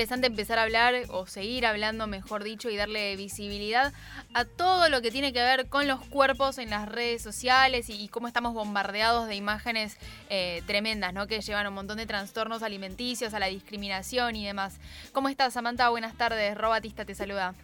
interesante 0.00 0.28
empezar 0.28 0.60
a 0.60 0.62
hablar 0.62 0.94
o 1.10 1.26
seguir 1.26 1.66
hablando, 1.66 2.06
mejor 2.06 2.44
dicho, 2.44 2.70
y 2.70 2.76
darle 2.76 3.16
visibilidad 3.16 3.92
a 4.32 4.44
todo 4.44 4.88
lo 4.88 5.02
que 5.02 5.10
tiene 5.10 5.32
que 5.32 5.40
ver 5.40 5.68
con 5.68 5.88
los 5.88 5.98
cuerpos 6.06 6.58
en 6.58 6.70
las 6.70 6.88
redes 6.88 7.20
sociales 7.20 7.88
y, 7.88 8.06
cómo 8.06 8.28
estamos 8.28 8.54
bombardeados 8.54 9.26
de 9.26 9.34
imágenes 9.34 9.98
eh, 10.30 10.62
tremendas, 10.68 11.12
¿no? 11.12 11.26
Que 11.26 11.40
llevan 11.40 11.66
un 11.66 11.74
montón 11.74 11.96
de 11.96 12.06
trastornos 12.06 12.62
alimenticios, 12.62 13.34
a 13.34 13.40
la 13.40 13.46
discriminación 13.46 14.36
y 14.36 14.46
demás. 14.46 14.78
¿Cómo 15.12 15.28
estás, 15.30 15.54
Samantha? 15.54 15.88
Buenas 15.88 16.16
tardes. 16.16 16.56
Robatista 16.56 17.04
te 17.04 17.16
saluda. 17.16 17.54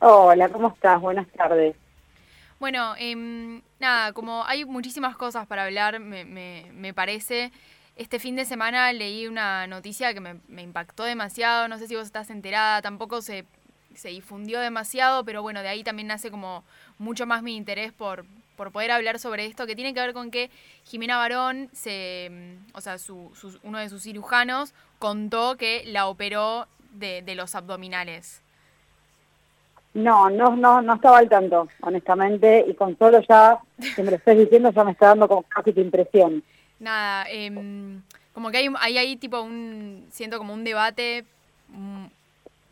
Hola, 0.00 0.48
¿cómo 0.48 0.68
estás? 0.68 0.98
Buenas 0.98 1.28
tardes. 1.32 1.76
Bueno, 2.58 2.94
em, 2.96 3.60
nada, 3.80 4.14
como 4.14 4.46
hay 4.46 4.64
muchísimas 4.64 5.14
cosas 5.14 5.46
para 5.46 5.64
hablar, 5.64 6.00
me, 6.00 6.24
me 6.24 6.94
parece. 6.94 7.52
Este 8.02 8.18
fin 8.18 8.34
de 8.34 8.44
semana 8.44 8.92
leí 8.92 9.28
una 9.28 9.68
noticia 9.68 10.12
que 10.12 10.18
me, 10.18 10.60
impactó 10.60 11.04
demasiado, 11.04 11.68
no 11.68 11.78
sé 11.78 11.86
si 11.86 11.94
vos 11.94 12.06
estás 12.06 12.30
enterada, 12.30 12.82
tampoco 12.82 13.22
se, 13.22 13.44
se 13.94 14.08
difundió 14.08 14.58
demasiado, 14.58 15.24
pero 15.24 15.40
bueno, 15.40 15.62
de 15.62 15.68
ahí 15.68 15.84
también 15.84 16.08
nace 16.08 16.28
como 16.28 16.64
mucho 16.98 17.26
más 17.26 17.44
mi 17.44 17.54
interés 17.54 17.92
por, 17.92 18.24
por 18.56 18.72
poder 18.72 18.90
hablar 18.90 19.20
sobre 19.20 19.46
esto, 19.46 19.68
que 19.68 19.76
tiene 19.76 19.94
que 19.94 20.00
ver 20.00 20.14
con 20.14 20.32
que 20.32 20.50
Jimena 20.82 21.16
Barón, 21.16 21.68
se, 21.74 22.56
o 22.74 22.80
sea, 22.80 22.98
su, 22.98 23.30
uno 23.62 23.78
de 23.78 23.88
sus 23.88 24.02
cirujanos, 24.02 24.74
contó 24.98 25.56
que 25.56 25.84
la 25.86 26.08
operó 26.08 26.66
de, 26.94 27.22
de 27.22 27.36
los 27.36 27.54
abdominales. 27.54 28.42
No, 29.94 30.28
no, 30.28 30.56
no, 30.56 30.82
no 30.82 30.94
estaba 30.94 31.18
al 31.18 31.28
tanto, 31.28 31.68
honestamente, 31.82 32.64
y 32.66 32.74
con 32.74 32.98
solo 32.98 33.20
ya 33.20 33.60
que 33.94 34.02
me 34.02 34.10
lo 34.10 34.16
estés 34.16 34.38
diciendo 34.38 34.72
ya 34.72 34.82
me 34.82 34.90
está 34.90 35.06
dando 35.06 35.28
como 35.28 35.44
casi 35.44 35.72
tu 35.72 35.80
impresión 35.80 36.42
nada, 36.82 37.26
em, 37.28 38.02
como 38.32 38.50
que 38.50 38.58
hay, 38.58 38.98
ahí 38.98 39.16
tipo 39.16 39.40
un, 39.40 40.06
siento 40.10 40.38
como 40.38 40.52
un 40.52 40.64
debate 40.64 41.24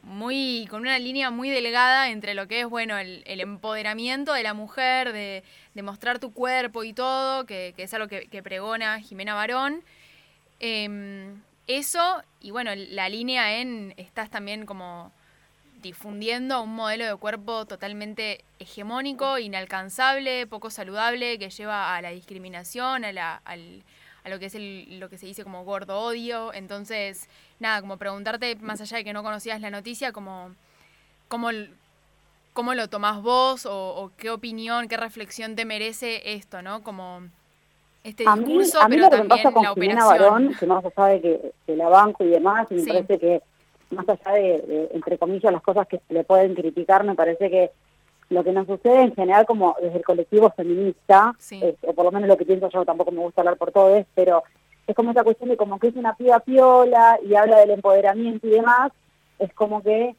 muy, 0.02 0.66
con 0.70 0.82
una 0.82 0.98
línea 0.98 1.30
muy 1.30 1.50
delgada 1.50 2.10
entre 2.10 2.34
lo 2.34 2.48
que 2.48 2.60
es, 2.60 2.66
bueno, 2.66 2.98
el, 2.98 3.40
empoderamiento 3.40 4.32
de 4.32 4.42
la 4.42 4.54
mujer, 4.54 5.12
de, 5.12 5.42
de, 5.74 5.82
mostrar 5.82 6.18
tu 6.18 6.32
cuerpo 6.32 6.84
y 6.84 6.92
todo, 6.92 7.46
que, 7.46 7.74
que 7.76 7.84
es 7.84 7.94
algo 7.94 8.08
que, 8.08 8.26
que 8.26 8.42
pregona 8.42 9.00
Jimena 9.00 9.34
Barón. 9.34 9.82
Em, 10.60 11.40
eso, 11.66 12.22
y 12.40 12.50
bueno, 12.50 12.72
la 12.74 13.08
línea 13.08 13.60
en, 13.60 13.94
estás 13.96 14.30
también 14.30 14.66
como 14.66 15.12
difundiendo 15.82 16.62
un 16.62 16.74
modelo 16.74 17.06
de 17.06 17.16
cuerpo 17.16 17.66
totalmente 17.66 18.44
hegemónico, 18.58 19.38
inalcanzable, 19.38 20.46
poco 20.46 20.70
saludable, 20.70 21.38
que 21.38 21.50
lleva 21.50 21.96
a 21.96 22.02
la 22.02 22.10
discriminación, 22.10 23.04
a, 23.04 23.12
la, 23.12 23.36
al, 23.44 23.82
a 24.24 24.28
lo 24.28 24.38
que 24.38 24.46
es 24.46 24.54
el, 24.54 25.00
lo 25.00 25.08
que 25.08 25.18
se 25.18 25.26
dice 25.26 25.44
como 25.44 25.64
gordo 25.64 26.00
odio. 26.00 26.52
Entonces, 26.52 27.28
nada, 27.58 27.80
como 27.80 27.96
preguntarte, 27.96 28.56
más 28.56 28.80
allá 28.80 28.98
de 28.98 29.04
que 29.04 29.12
no 29.12 29.22
conocías 29.22 29.60
la 29.60 29.70
noticia, 29.70 30.12
como, 30.12 30.50
cómo, 31.28 31.48
cómo 32.52 32.74
lo 32.74 32.88
tomás 32.88 33.22
vos 33.22 33.66
o, 33.66 34.10
qué 34.16 34.30
opinión, 34.30 34.88
qué 34.88 34.96
reflexión 34.96 35.56
te 35.56 35.64
merece 35.64 36.34
esto, 36.34 36.62
¿no? 36.62 36.82
Como 36.82 37.22
este 38.04 38.24
discurso, 38.24 38.78
pero 38.88 39.08
también 39.08 39.56
la 39.62 39.72
operación. 39.72 39.98
Barón, 40.06 40.54
que 40.58 40.66
más 40.66 40.84
allá 40.84 41.06
de 41.06 41.20
que, 41.66 41.76
la 41.76 41.88
banco 41.88 42.24
y 42.24 42.28
demás, 42.28 42.70
me 42.70 42.84
parece 42.84 43.18
que 43.18 43.42
más 43.90 44.08
allá 44.08 44.32
de, 44.32 44.88
entre 44.92 45.18
comillas, 45.18 45.52
las 45.52 45.62
cosas 45.62 45.86
que 45.86 46.00
se 46.06 46.14
le 46.14 46.24
pueden 46.24 46.54
criticar, 46.54 47.04
me 47.04 47.14
parece 47.14 47.50
que 47.50 47.70
lo 48.30 48.44
que 48.44 48.52
nos 48.52 48.66
sucede 48.66 49.02
en 49.02 49.14
general 49.14 49.44
como 49.44 49.76
desde 49.82 49.98
el 49.98 50.04
colectivo 50.04 50.50
feminista, 50.50 51.34
o 51.86 51.92
por 51.92 52.04
lo 52.04 52.12
menos 52.12 52.28
lo 52.28 52.36
que 52.36 52.44
pienso 52.44 52.70
yo, 52.70 52.84
tampoco 52.84 53.10
me 53.10 53.20
gusta 53.20 53.42
hablar 53.42 53.56
por 53.56 53.72
todos, 53.72 54.06
pero 54.14 54.44
es 54.86 54.94
como 54.94 55.10
esa 55.10 55.24
cuestión 55.24 55.50
de 55.50 55.56
como 55.56 55.78
que 55.78 55.88
es 55.88 55.96
una 55.96 56.14
piba 56.14 56.38
piola 56.40 57.18
y 57.24 57.34
habla 57.34 57.58
del 57.58 57.72
empoderamiento 57.72 58.46
y 58.46 58.50
demás, 58.50 58.92
es 59.38 59.52
como 59.52 59.82
que 59.82 60.14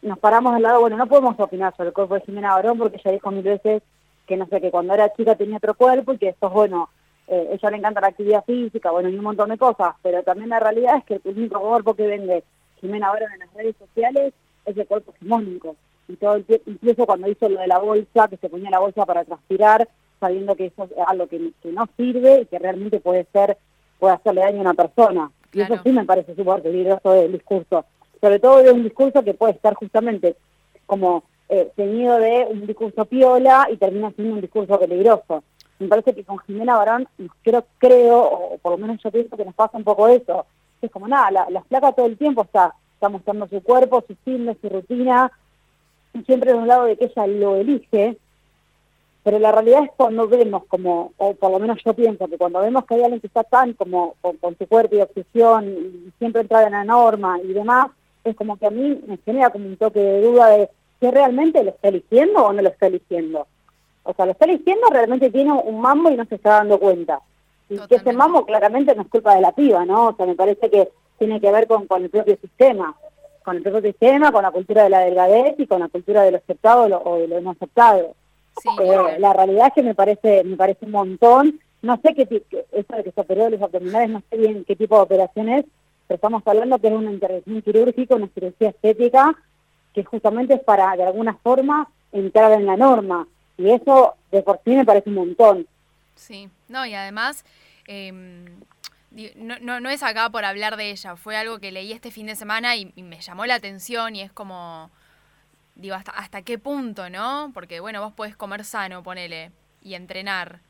nos 0.00 0.18
paramos 0.18 0.54
al 0.54 0.62
lado, 0.62 0.80
bueno, 0.80 0.96
no 0.96 1.06
podemos 1.06 1.38
opinar 1.38 1.76
sobre 1.76 1.88
el 1.88 1.94
cuerpo 1.94 2.14
de 2.14 2.22
Jimena 2.22 2.54
Barón 2.54 2.78
porque 2.78 2.96
ella 2.96 3.12
dijo 3.12 3.30
mil 3.30 3.42
veces 3.42 3.82
que 4.26 4.36
no 4.36 4.46
sé, 4.46 4.60
que 4.60 4.70
cuando 4.70 4.94
era 4.94 5.12
chica 5.12 5.34
tenía 5.34 5.58
otro 5.58 5.74
cuerpo 5.74 6.14
y 6.14 6.18
que 6.18 6.28
esto 6.30 6.46
es 6.46 6.52
bueno, 6.52 6.88
eh, 7.28 7.50
ella 7.52 7.70
le 7.70 7.76
encanta 7.76 8.00
la 8.00 8.08
actividad 8.08 8.44
física, 8.44 8.90
bueno, 8.90 9.10
y 9.10 9.16
un 9.16 9.24
montón 9.24 9.50
de 9.50 9.58
cosas, 9.58 9.94
pero 10.02 10.22
también 10.22 10.48
la 10.48 10.58
realidad 10.58 10.96
es 10.96 11.04
que 11.04 11.28
el 11.28 11.36
único 11.36 11.60
cuerpo 11.60 11.94
que 11.94 12.06
vende 12.06 12.44
Jimena 12.80 13.10
Barón 13.10 13.32
en 13.32 13.40
las 13.40 13.52
redes 13.52 13.76
sociales 13.78 14.32
es 14.64 14.76
el 14.76 14.86
cuerpo 14.86 15.12
hegemónico. 15.14 15.76
Y 16.08 16.16
todo 16.16 16.34
el 16.34 16.44
incluso 16.66 17.06
cuando 17.06 17.28
hizo 17.28 17.48
lo 17.48 17.60
de 17.60 17.66
la 17.66 17.78
bolsa, 17.78 18.28
que 18.28 18.36
se 18.36 18.48
ponía 18.48 18.70
la 18.70 18.80
bolsa 18.80 19.06
para 19.06 19.24
transpirar, 19.24 19.88
sabiendo 20.20 20.54
que 20.54 20.66
eso 20.66 20.84
es 20.84 20.90
algo 21.06 21.26
que, 21.26 21.52
no 21.64 21.88
sirve 21.96 22.42
y 22.42 22.46
que 22.46 22.58
realmente 22.58 23.00
puede 23.00 23.26
ser 23.32 23.56
puede 23.98 24.14
hacerle 24.14 24.40
daño 24.40 24.58
a 24.58 24.62
una 24.62 24.74
persona. 24.74 25.30
Y 25.52 25.60
eso 25.60 25.76
sí 25.82 25.92
me 25.92 26.04
parece 26.04 26.34
súper 26.34 26.62
peligroso 26.62 27.12
del 27.12 27.32
discurso. 27.32 27.84
Sobre 28.20 28.40
todo 28.40 28.62
de 28.62 28.72
un 28.72 28.82
discurso 28.82 29.22
que 29.22 29.34
puede 29.34 29.52
estar 29.52 29.74
justamente 29.74 30.36
como 30.86 31.24
eh, 31.48 31.70
teñido 31.76 32.18
de 32.18 32.46
un 32.50 32.66
discurso 32.66 33.04
piola 33.04 33.68
y 33.70 33.76
termina 33.76 34.10
siendo 34.12 34.34
un 34.34 34.40
discurso 34.40 34.78
peligroso. 34.78 35.44
Me 35.78 35.88
parece 35.88 36.14
que 36.14 36.24
con 36.24 36.38
Jimena 36.38 36.76
Barón, 36.76 37.08
creo, 37.42 37.64
creo, 37.78 38.22
o 38.22 38.58
por 38.58 38.72
lo 38.72 38.78
menos 38.78 39.02
yo 39.02 39.10
pienso 39.10 39.36
que 39.36 39.44
nos 39.44 39.54
pasa 39.54 39.76
un 39.76 39.84
poco 39.84 40.08
eso, 40.08 40.46
es 40.80 40.90
como 40.90 41.08
nada, 41.08 41.30
la, 41.30 41.50
la 41.50 41.62
flaca 41.62 41.92
todo 41.92 42.06
el 42.06 42.16
tiempo 42.16 42.42
está, 42.42 42.74
está 42.94 43.08
mostrando 43.08 43.46
su 43.48 43.62
cuerpo, 43.62 44.04
su 44.06 44.14
fitness, 44.24 44.58
su 44.60 44.68
rutina, 44.68 45.30
y 46.14 46.22
siempre 46.24 46.52
de 46.52 46.58
un 46.58 46.68
lado 46.68 46.84
de 46.84 46.96
que 46.96 47.06
ella 47.06 47.26
lo 47.26 47.56
elige, 47.56 48.16
pero 49.22 49.38
la 49.38 49.52
realidad 49.52 49.84
es 49.84 49.90
cuando 49.96 50.26
vemos 50.26 50.64
como, 50.66 51.12
o 51.16 51.34
por 51.34 51.52
lo 51.52 51.58
menos 51.60 51.78
yo 51.84 51.94
pienso 51.94 52.26
que 52.26 52.36
cuando 52.36 52.60
vemos 52.60 52.84
que 52.84 52.94
hay 52.94 53.02
alguien 53.02 53.20
que 53.20 53.28
está 53.28 53.44
tan 53.44 53.72
como 53.74 54.16
con, 54.20 54.56
su 54.58 54.66
cuerpo 54.66 54.96
y 54.96 55.00
obsesión 55.00 55.68
y 55.68 56.12
siempre 56.18 56.42
entra 56.42 56.64
en 56.64 56.72
la 56.72 56.84
norma 56.84 57.38
y 57.40 57.52
demás, 57.52 57.86
es 58.24 58.34
como 58.34 58.56
que 58.56 58.66
a 58.66 58.70
mí 58.70 59.00
me 59.06 59.18
genera 59.18 59.50
como 59.50 59.66
un 59.66 59.76
toque 59.76 60.00
de 60.00 60.22
duda 60.22 60.48
de 60.48 60.70
si 61.00 61.10
realmente 61.10 61.62
lo 61.62 61.70
está 61.70 61.88
eligiendo 61.88 62.46
o 62.46 62.52
no 62.52 62.62
lo 62.62 62.68
está 62.68 62.86
eligiendo. 62.86 63.46
O 64.04 64.12
sea, 64.12 64.26
lo 64.26 64.32
está 64.32 64.44
eligiendo, 64.44 64.88
realmente 64.88 65.30
tiene 65.30 65.52
un 65.52 65.80
mambo 65.80 66.10
y 66.10 66.16
no 66.16 66.24
se 66.24 66.34
está 66.34 66.50
dando 66.54 66.78
cuenta. 66.78 67.20
Y 67.68 67.78
que 67.86 67.96
ese 67.96 68.12
mambo 68.12 68.44
claramente 68.44 68.94
no 68.94 69.02
es 69.02 69.08
culpa 69.08 69.34
de 69.36 69.40
la 69.40 69.52
piba, 69.52 69.84
¿no? 69.84 70.08
O 70.08 70.16
sea, 70.16 70.26
me 70.26 70.34
parece 70.34 70.68
que 70.68 70.90
tiene 71.18 71.40
que 71.40 71.50
ver 71.52 71.68
con, 71.68 71.86
con 71.86 72.02
el 72.02 72.10
propio 72.10 72.36
sistema, 72.40 72.94
con 73.42 73.56
el 73.56 73.62
propio 73.62 73.82
sistema, 73.82 74.32
con 74.32 74.42
la 74.42 74.50
cultura 74.50 74.84
de 74.84 74.90
la 74.90 75.00
delgadez 75.00 75.54
y 75.58 75.66
con 75.66 75.80
la 75.80 75.88
cultura 75.88 76.22
de 76.22 76.32
lo 76.32 76.38
aceptado 76.38 77.02
o 77.04 77.18
de 77.18 77.28
lo 77.28 77.40
no 77.40 77.50
aceptado. 77.50 78.14
Eh, 78.80 79.18
la 79.18 79.32
realidad 79.32 79.68
es 79.68 79.74
que 79.74 79.82
me 79.82 79.94
parece 79.94 80.44
me 80.44 80.56
parece 80.56 80.84
un 80.84 80.92
montón. 80.92 81.60
No 81.80 81.98
sé 82.02 82.14
qué 82.14 82.26
tipo, 82.26 82.58
eso 82.70 82.96
de 82.96 83.04
que 83.04 83.12
se 83.12 83.20
operó 83.20 83.50
los 83.50 83.60
abdominales, 83.60 84.10
no 84.10 84.22
sé 84.30 84.36
bien 84.36 84.64
qué 84.64 84.76
tipo 84.76 84.96
de 84.96 85.02
operación 85.02 85.48
es, 85.48 85.64
pero 86.06 86.16
estamos 86.16 86.42
hablando 86.46 86.78
que 86.78 86.88
es 86.88 86.92
una 86.92 87.10
intervención 87.10 87.62
quirúrgica, 87.62 88.14
una 88.14 88.28
cirugía 88.28 88.68
estética, 88.68 89.34
que 89.92 90.04
justamente 90.04 90.54
es 90.54 90.60
para, 90.60 90.94
de 90.96 91.04
alguna 91.04 91.34
forma, 91.42 91.88
entrar 92.12 92.52
en 92.52 92.66
la 92.66 92.76
norma. 92.76 93.26
Y 93.58 93.70
eso, 93.70 94.14
de 94.30 94.42
por 94.42 94.60
sí, 94.64 94.76
me 94.76 94.84
parece 94.84 95.08
un 95.10 95.16
montón. 95.16 95.66
Sí, 96.14 96.48
no, 96.68 96.86
y 96.86 96.94
además, 96.94 97.44
em, 97.86 98.44
no, 99.36 99.58
no, 99.60 99.80
no, 99.80 99.90
es 99.90 100.02
acá 100.02 100.30
por 100.30 100.44
hablar 100.44 100.76
de 100.76 100.90
ella, 100.90 101.16
fue 101.16 101.36
algo 101.36 101.58
que 101.58 101.72
leí 101.72 101.92
este 101.92 102.10
fin 102.10 102.26
de 102.26 102.36
semana 102.36 102.76
y, 102.76 102.92
me 102.96 103.20
llamó 103.20 103.46
la 103.46 103.54
atención 103.54 104.16
y 104.16 104.22
es 104.22 104.32
como, 104.32 104.90
digo, 105.74 105.94
hasta, 105.94 106.12
hasta 106.12 106.42
qué 106.42 106.58
punto, 106.58 107.10
¿no? 107.10 107.50
Porque, 107.54 107.80
bueno, 107.80 108.00
vos 108.00 108.12
podés 108.12 108.36
comer 108.36 108.64
sano, 108.64 109.02
ponele, 109.02 109.52
y 109.82 109.94
entrenar. 109.94 110.60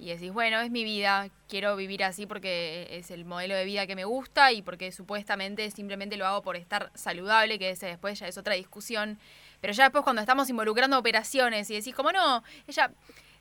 Y 0.00 0.10
decís, 0.10 0.32
bueno, 0.32 0.60
es 0.60 0.70
mi 0.70 0.84
vida, 0.84 1.28
quiero 1.48 1.74
vivir 1.74 2.04
así 2.04 2.24
porque 2.24 2.86
es 2.90 3.10
el 3.10 3.24
modelo 3.24 3.56
de 3.56 3.64
vida 3.64 3.84
que 3.88 3.96
me 3.96 4.04
gusta 4.04 4.52
y 4.52 4.62
porque 4.62 4.92
supuestamente 4.92 5.68
simplemente 5.72 6.16
lo 6.16 6.24
hago 6.24 6.42
por 6.42 6.54
estar 6.54 6.92
saludable, 6.94 7.58
que 7.58 7.70
ese 7.70 7.86
después 7.86 8.16
ya 8.16 8.28
es 8.28 8.38
otra 8.38 8.54
discusión. 8.54 9.18
Pero 9.60 9.72
ya 9.72 9.84
después 9.84 10.04
cuando 10.04 10.20
estamos 10.20 10.48
involucrando 10.50 10.96
operaciones 10.96 11.68
y 11.70 11.74
decís, 11.74 11.96
como 11.96 12.12
no, 12.12 12.44
ella 12.68 12.92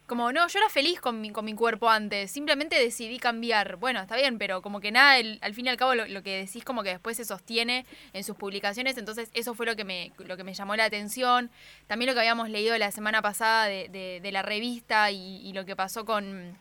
como, 0.08 0.32
no, 0.32 0.48
yo 0.48 0.60
era 0.60 0.70
feliz 0.70 1.02
con 1.02 1.20
mi, 1.20 1.32
con 1.32 1.44
mi 1.44 1.54
cuerpo 1.54 1.90
antes, 1.90 2.32
simplemente 2.32 2.80
decidí 2.80 3.20
cambiar. 3.20 3.76
Bueno, 3.76 4.00
está 4.00 4.16
bien, 4.16 4.38
pero 4.38 4.62
como 4.62 4.80
que 4.80 4.90
nada, 4.90 5.16
al 5.42 5.54
fin 5.54 5.66
y 5.66 5.70
al 5.70 5.76
cabo 5.76 5.96
lo, 5.96 6.24
que 6.24 6.46
decís 6.46 6.64
como 6.64 6.82
que 6.82 6.90
después 6.90 7.18
se 7.18 7.26
sostiene 7.26 7.86
en 8.14 8.24
sus 8.24 8.38
publicaciones, 8.38 8.98
entonces 8.98 9.30
eso 9.34 9.54
fue 9.54 9.66
lo 9.66 9.76
que 9.76 9.84
me, 9.84 10.14
lo 10.20 10.38
que 10.38 10.46
me 10.46 10.54
llamó 10.54 10.78
la 10.78 10.86
atención. 10.86 11.52
También 11.88 12.08
lo 12.08 12.14
que 12.14 12.22
habíamos 12.22 12.50
leído 12.50 12.78
la 12.78 12.90
semana 12.92 13.22
pasada 13.22 13.66
de, 13.66 13.90
de, 14.24 14.32
la 14.32 14.44
revista 14.44 15.12
y, 15.12 15.52
lo 15.52 15.66
que 15.66 15.76
pasó 15.76 16.06
con, 16.06 16.58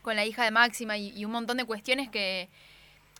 con 0.00 0.16
la 0.16 0.24
hija 0.24 0.44
de 0.44 0.50
Máxima 0.50 0.96
y, 0.96 1.22
un 1.26 1.32
montón 1.32 1.58
de 1.58 1.66
cuestiones 1.66 2.08
que, 2.08 2.48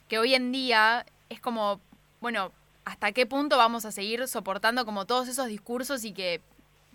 que 0.09 0.19
hoy 0.19 0.35
en 0.35 0.53
día 0.53 1.05
es 1.29 1.39
como, 1.39 1.83
bueno, 2.23 2.51
¿hasta 2.87 3.13
qué 3.13 3.27
punto 3.27 3.59
vamos 3.59 3.85
a 3.85 3.93
seguir 3.93 4.27
soportando 4.27 4.87
como 4.87 5.05
todos 5.05 5.29
esos 5.29 5.49
discursos 5.49 6.03
y 6.07 6.13
que 6.13 6.41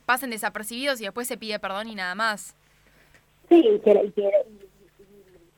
pasen 0.08 0.32
desapercibidos 0.32 1.00
y 1.00 1.04
después 1.04 1.28
se 1.28 1.38
pide 1.38 1.60
perdón 1.60 1.88
y 1.88 1.94
nada 1.94 2.16
más? 2.16 2.56
Sí, 3.52 3.68
y, 3.68 3.80
que, 3.80 4.46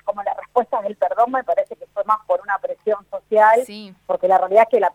como 0.03 0.23
la 0.23 0.33
respuesta 0.33 0.81
del 0.81 0.95
perdón 0.95 1.31
me 1.31 1.43
parece 1.43 1.75
que 1.75 1.85
fue 1.93 2.03
más 2.05 2.17
por 2.25 2.41
una 2.41 2.57
presión 2.57 3.05
social, 3.11 3.61
porque 4.07 4.27
la 4.27 4.39
realidad 4.39 4.63
es 4.63 4.69
que 4.69 4.79
la, 4.79 4.91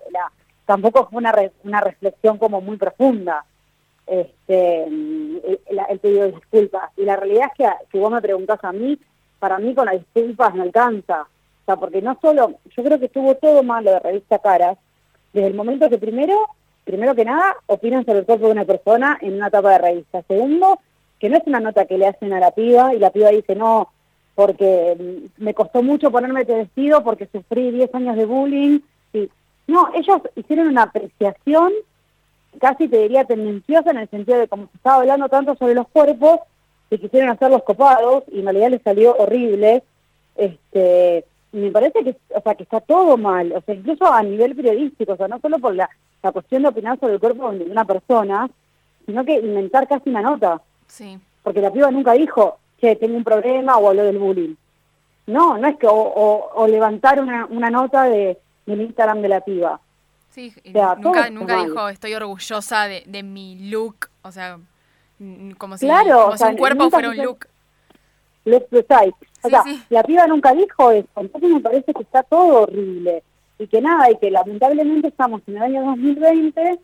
tampoco 0.67 1.07
fue 1.09 1.19
una, 1.19 1.33
una 1.63 1.81
reflexión 1.81 2.39
como 2.39 2.61
muy 2.61 2.77
profunda 2.77 3.45
este, 4.05 4.85
el, 4.85 5.63
el, 5.89 5.99
pedido 6.01 6.25
de 6.25 6.33
disculpas. 6.33 6.91
Y 6.97 7.05
la 7.05 7.15
realidad 7.15 7.51
es 7.53 7.57
que 7.57 7.87
si 7.93 7.99
vos 7.99 8.11
me 8.11 8.21
preguntás 8.21 8.59
a 8.65 8.73
mí, 8.73 8.99
para 9.39 9.59
mí 9.59 9.75
con 9.75 9.87
las 9.87 9.95
disculpas 9.95 10.57
no 10.57 10.65
alcanza. 10.65 11.23
O 11.23 11.65
sea, 11.67 11.77
porque 11.77 12.03
no 12.03 12.19
solo, 12.21 12.55
yo 12.77 12.83
creo 12.83 12.99
que 12.99 13.07
estuvo 13.07 13.37
todo 13.37 13.63
mal 13.63 13.85
lo 13.85 13.93
de 13.93 14.01
Revista 14.01 14.41
Caras, 14.41 14.77
desde 15.33 15.47
el 15.47 15.55
momento 15.55 15.89
que 15.89 15.99
primero, 15.99 16.35
primero 16.83 17.15
que 17.15 17.25
nada, 17.25 17.55
opinan 17.67 18.05
sobre 18.05 18.21
el 18.21 18.27
cuerpo 18.27 18.47
de 18.47 18.53
una 18.53 18.65
persona 18.65 19.19
en 19.21 19.35
una 19.35 19.49
etapa 19.49 19.71
de 19.73 19.79
revista. 19.79 20.23
Segundo, 20.23 20.81
que 21.19 21.29
no 21.29 21.37
es 21.37 21.43
una 21.47 21.61
nota 21.61 21.87
que 21.87 21.99
le 21.99 22.07
hacen 22.07 22.33
a 22.33 22.41
la 22.41 22.51
piba 22.53 22.95
y 22.95 22.99
la 22.99 23.11
piba 23.11 23.31
dice, 23.31 23.55
no, 23.55 23.91
porque 24.35 24.97
mm, 24.99 25.43
me 25.43 25.55
costó 25.55 25.83
mucho 25.83 26.11
ponerme 26.11 26.43
este 26.43 26.55
vestido 26.55 27.03
porque 27.03 27.29
sufrí 27.33 27.71
10 27.71 27.95
años 27.95 28.17
de 28.17 28.27
bullying. 28.27 28.81
Y, 29.13 29.29
no, 29.67 29.89
ellos 29.95 30.21
hicieron 30.37 30.69
una 30.69 30.85
apreciación 30.85 31.73
casi 32.59 32.89
te 32.89 32.99
diría 32.99 33.25
tendenciosa 33.25 33.91
en 33.91 33.99
el 33.99 34.09
sentido 34.09 34.39
de 34.39 34.49
como 34.49 34.67
se 34.67 34.77
estaba 34.77 35.03
hablando 35.03 35.29
tanto 35.29 35.55
sobre 35.57 35.75
los 35.75 35.89
cuerpos, 35.89 36.41
que 36.91 36.99
quisieron 36.99 37.31
hacerlos 37.31 37.63
copados 37.65 38.25
y 38.33 38.39
en 38.39 38.45
realidad 38.45 38.71
les 38.71 38.83
salió 38.83 39.15
horrible. 39.17 39.83
Este, 40.37 41.25
me 41.53 41.71
parece 41.71 42.03
que, 42.05 42.17
o 42.35 42.41
sea, 42.41 42.55
que 42.55 42.63
está 42.63 42.81
todo 42.81 43.17
mal, 43.17 43.53
o 43.53 43.61
sea, 43.63 43.75
incluso 43.75 44.07
a 44.07 44.23
nivel 44.23 44.55
periodístico, 44.55 45.13
o 45.13 45.17
sea, 45.17 45.29
no 45.29 45.39
solo 45.41 45.59
por 45.59 45.75
la, 45.75 45.89
la 46.23 46.33
cuestión 46.33 46.63
de 46.63 46.69
opinar 46.69 46.99
sobre 46.99 47.15
el 47.15 47.21
cuerpo 47.21 47.51
de 47.53 47.65
una 47.65 47.85
persona, 47.85 48.49
sino 49.07 49.25
que 49.25 49.35
inventar 49.39 49.89
casi 49.89 50.11
una 50.11 50.23
nota. 50.23 50.61
Sí. 50.89 51.19
Porque 51.43 51.61
la 51.61 51.71
piba 51.71 51.91
nunca 51.91 52.13
dijo, 52.13 52.59
che, 52.81 52.97
tengo 52.97 53.17
un 53.17 53.25
problema 53.25 53.77
o 53.77 53.89
habló 53.89 54.05
del 54.05 54.19
bullying. 54.19 54.55
No, 55.27 55.59
no 55.59 55.69
es 55.69 55.77
que, 55.77 55.87
o, 55.87 56.51
o, 56.55 56.67
levantar 56.67 57.21
una, 57.21 57.47
una 57.47 57.71
nota 57.71 58.05
de, 58.05 58.39
del 58.67 58.81
Instagram 58.81 59.21
de 59.21 59.29
la 59.29 59.41
piba. 59.43 59.81
Sí, 60.31 60.55
nunca, 60.99 61.31
nunca 61.31 61.65
dijo 61.65 61.89
estoy 61.89 62.15
orgullosa 62.15 62.87
de, 62.87 63.03
de, 63.07 63.23
mi 63.23 63.71
look, 63.71 64.09
o 64.23 64.31
sea, 64.31 64.59
como 65.59 65.77
si, 65.77 65.89
como 65.89 66.37
si 66.37 66.45
un 66.45 66.57
cuerpo 66.57 66.91
fuera 66.91 67.11
un 67.11 67.17
look. 67.17 67.47
Look 68.45 68.69
precise. 68.69 69.15
O 69.43 69.49
sea, 69.49 69.63
la 69.89 70.03
piba 70.03 70.27
nunca 70.27 70.53
dijo 70.53 70.91
eso, 70.91 71.09
entonces 71.17 71.51
me 71.51 71.61
parece 71.61 71.93
que 71.93 72.03
está 72.03 72.23
todo 72.23 72.63
horrible. 72.63 73.23
Y 73.59 73.67
que 73.67 73.81
nada, 73.81 74.11
y 74.11 74.17
que 74.17 74.31
lamentablemente 74.31 75.09
estamos 75.09 75.43
en 75.47 75.57
el 75.57 75.63
año 75.63 75.85
2020, 75.85 76.79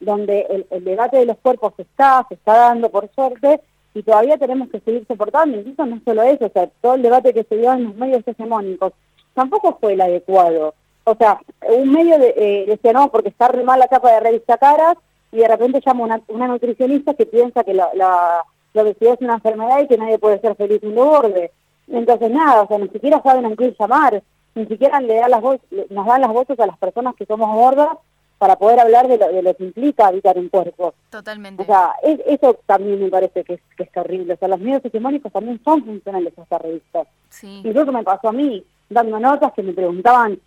donde 0.00 0.66
el, 0.70 0.84
debate 0.84 1.18
de 1.18 1.26
los 1.26 1.38
cuerpos 1.38 1.72
está, 1.78 2.24
se 2.28 2.34
está 2.34 2.56
dando 2.56 2.90
por 2.90 3.08
suerte, 3.14 3.60
y 3.94 4.02
todavía 4.02 4.36
tenemos 4.38 4.68
que 4.70 4.80
seguir 4.80 5.06
soportando, 5.06 5.56
incluso 5.56 5.86
no 5.86 6.00
solo 6.04 6.22
eso, 6.22 6.46
o 6.46 6.50
sea, 6.50 6.68
todo 6.80 6.94
el 6.94 7.02
debate 7.02 7.32
que 7.32 7.44
se 7.44 7.56
dio 7.56 7.72
en 7.72 7.84
los 7.84 7.94
medios 7.94 8.26
hegemónicos 8.26 8.92
tampoco 9.34 9.78
fue 9.80 9.92
el 9.92 10.00
adecuado 10.00 10.74
o 11.04 11.14
sea, 11.16 11.40
un 11.68 11.92
medio 11.92 12.18
de, 12.18 12.34
eh, 12.36 12.64
decía, 12.66 12.92
no, 12.92 13.10
porque 13.10 13.28
está 13.28 13.48
re 13.48 13.62
mal 13.62 13.78
la 13.78 13.88
capa 13.88 14.10
de 14.12 14.20
revista 14.20 14.56
Caras, 14.56 14.96
y 15.30 15.38
de 15.38 15.48
repente 15.48 15.82
llama 15.84 16.04
una, 16.04 16.20
una 16.28 16.48
nutricionista 16.48 17.14
que 17.14 17.26
piensa 17.26 17.64
que 17.64 17.74
la, 17.74 17.90
la, 17.94 18.44
obesidad 18.74 19.14
es 19.14 19.20
una 19.20 19.34
enfermedad 19.34 19.80
y 19.80 19.86
que 19.86 19.98
nadie 19.98 20.18
puede 20.18 20.40
ser 20.40 20.56
feliz 20.56 20.82
en 20.82 20.94
lo 20.94 21.04
borde. 21.04 21.52
Entonces, 21.88 22.30
nada, 22.30 22.62
o 22.62 22.66
sea, 22.66 22.78
ni 22.78 22.88
siquiera 22.88 23.22
saben 23.22 23.46
a 23.46 23.54
quién 23.54 23.74
llamar, 23.78 24.22
ni 24.54 24.66
siquiera 24.66 25.00
le 25.00 25.16
dan 25.16 25.30
las 25.30 25.42
nos 25.90 26.06
dan 26.06 26.20
las 26.20 26.32
voces 26.32 26.58
a 26.58 26.66
las 26.66 26.78
personas 26.78 27.14
que 27.16 27.26
somos 27.26 27.54
gordas 27.54 27.98
para 28.38 28.56
poder 28.56 28.80
hablar 28.80 29.08
de 29.08 29.18
lo, 29.18 29.28
de 29.28 29.42
lo 29.42 29.56
que 29.56 29.64
implica 29.64 30.08
habitar 30.08 30.36
un 30.38 30.48
cuerpo. 30.48 30.94
Totalmente. 31.10 31.62
O 31.62 31.66
sea, 31.66 31.92
eso 32.02 32.58
también 32.66 33.00
me 33.00 33.10
parece 33.10 33.44
que 33.44 33.54
es, 33.54 33.60
que 33.76 33.84
es 33.84 33.92
terrible. 33.92 34.34
O 34.34 34.36
sea, 34.36 34.48
los 34.48 34.60
medios 34.60 34.84
hegemónicos 34.84 35.32
también 35.32 35.60
son 35.64 35.84
funcionales 35.84 36.36
a 36.38 36.42
esta 36.42 36.58
revista. 36.58 37.04
Sí. 37.30 37.62
Incluso 37.64 37.92
me 37.92 38.02
pasó 38.02 38.28
a 38.28 38.32
mí, 38.32 38.64
dando 38.88 39.18
notas 39.18 39.52
que 39.52 39.62
me 39.62 39.72
preguntaban 39.72 40.38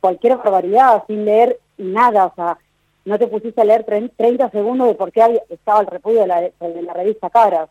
cualquier 0.00 0.36
barbaridad 0.36 1.04
sin 1.06 1.24
leer 1.24 1.58
nada, 1.78 2.26
o 2.26 2.34
sea, 2.34 2.58
no 3.04 3.18
te 3.18 3.26
pusiste 3.26 3.60
a 3.60 3.64
leer 3.64 3.84
30 3.84 4.50
segundos 4.50 4.88
de 4.88 4.94
por 4.94 5.12
qué 5.12 5.42
estaba 5.48 5.80
el 5.80 5.86
repudio 5.86 6.20
de 6.20 6.26
la, 6.26 6.40
de 6.40 6.82
la 6.82 6.92
revista 6.92 7.30
Caras. 7.30 7.68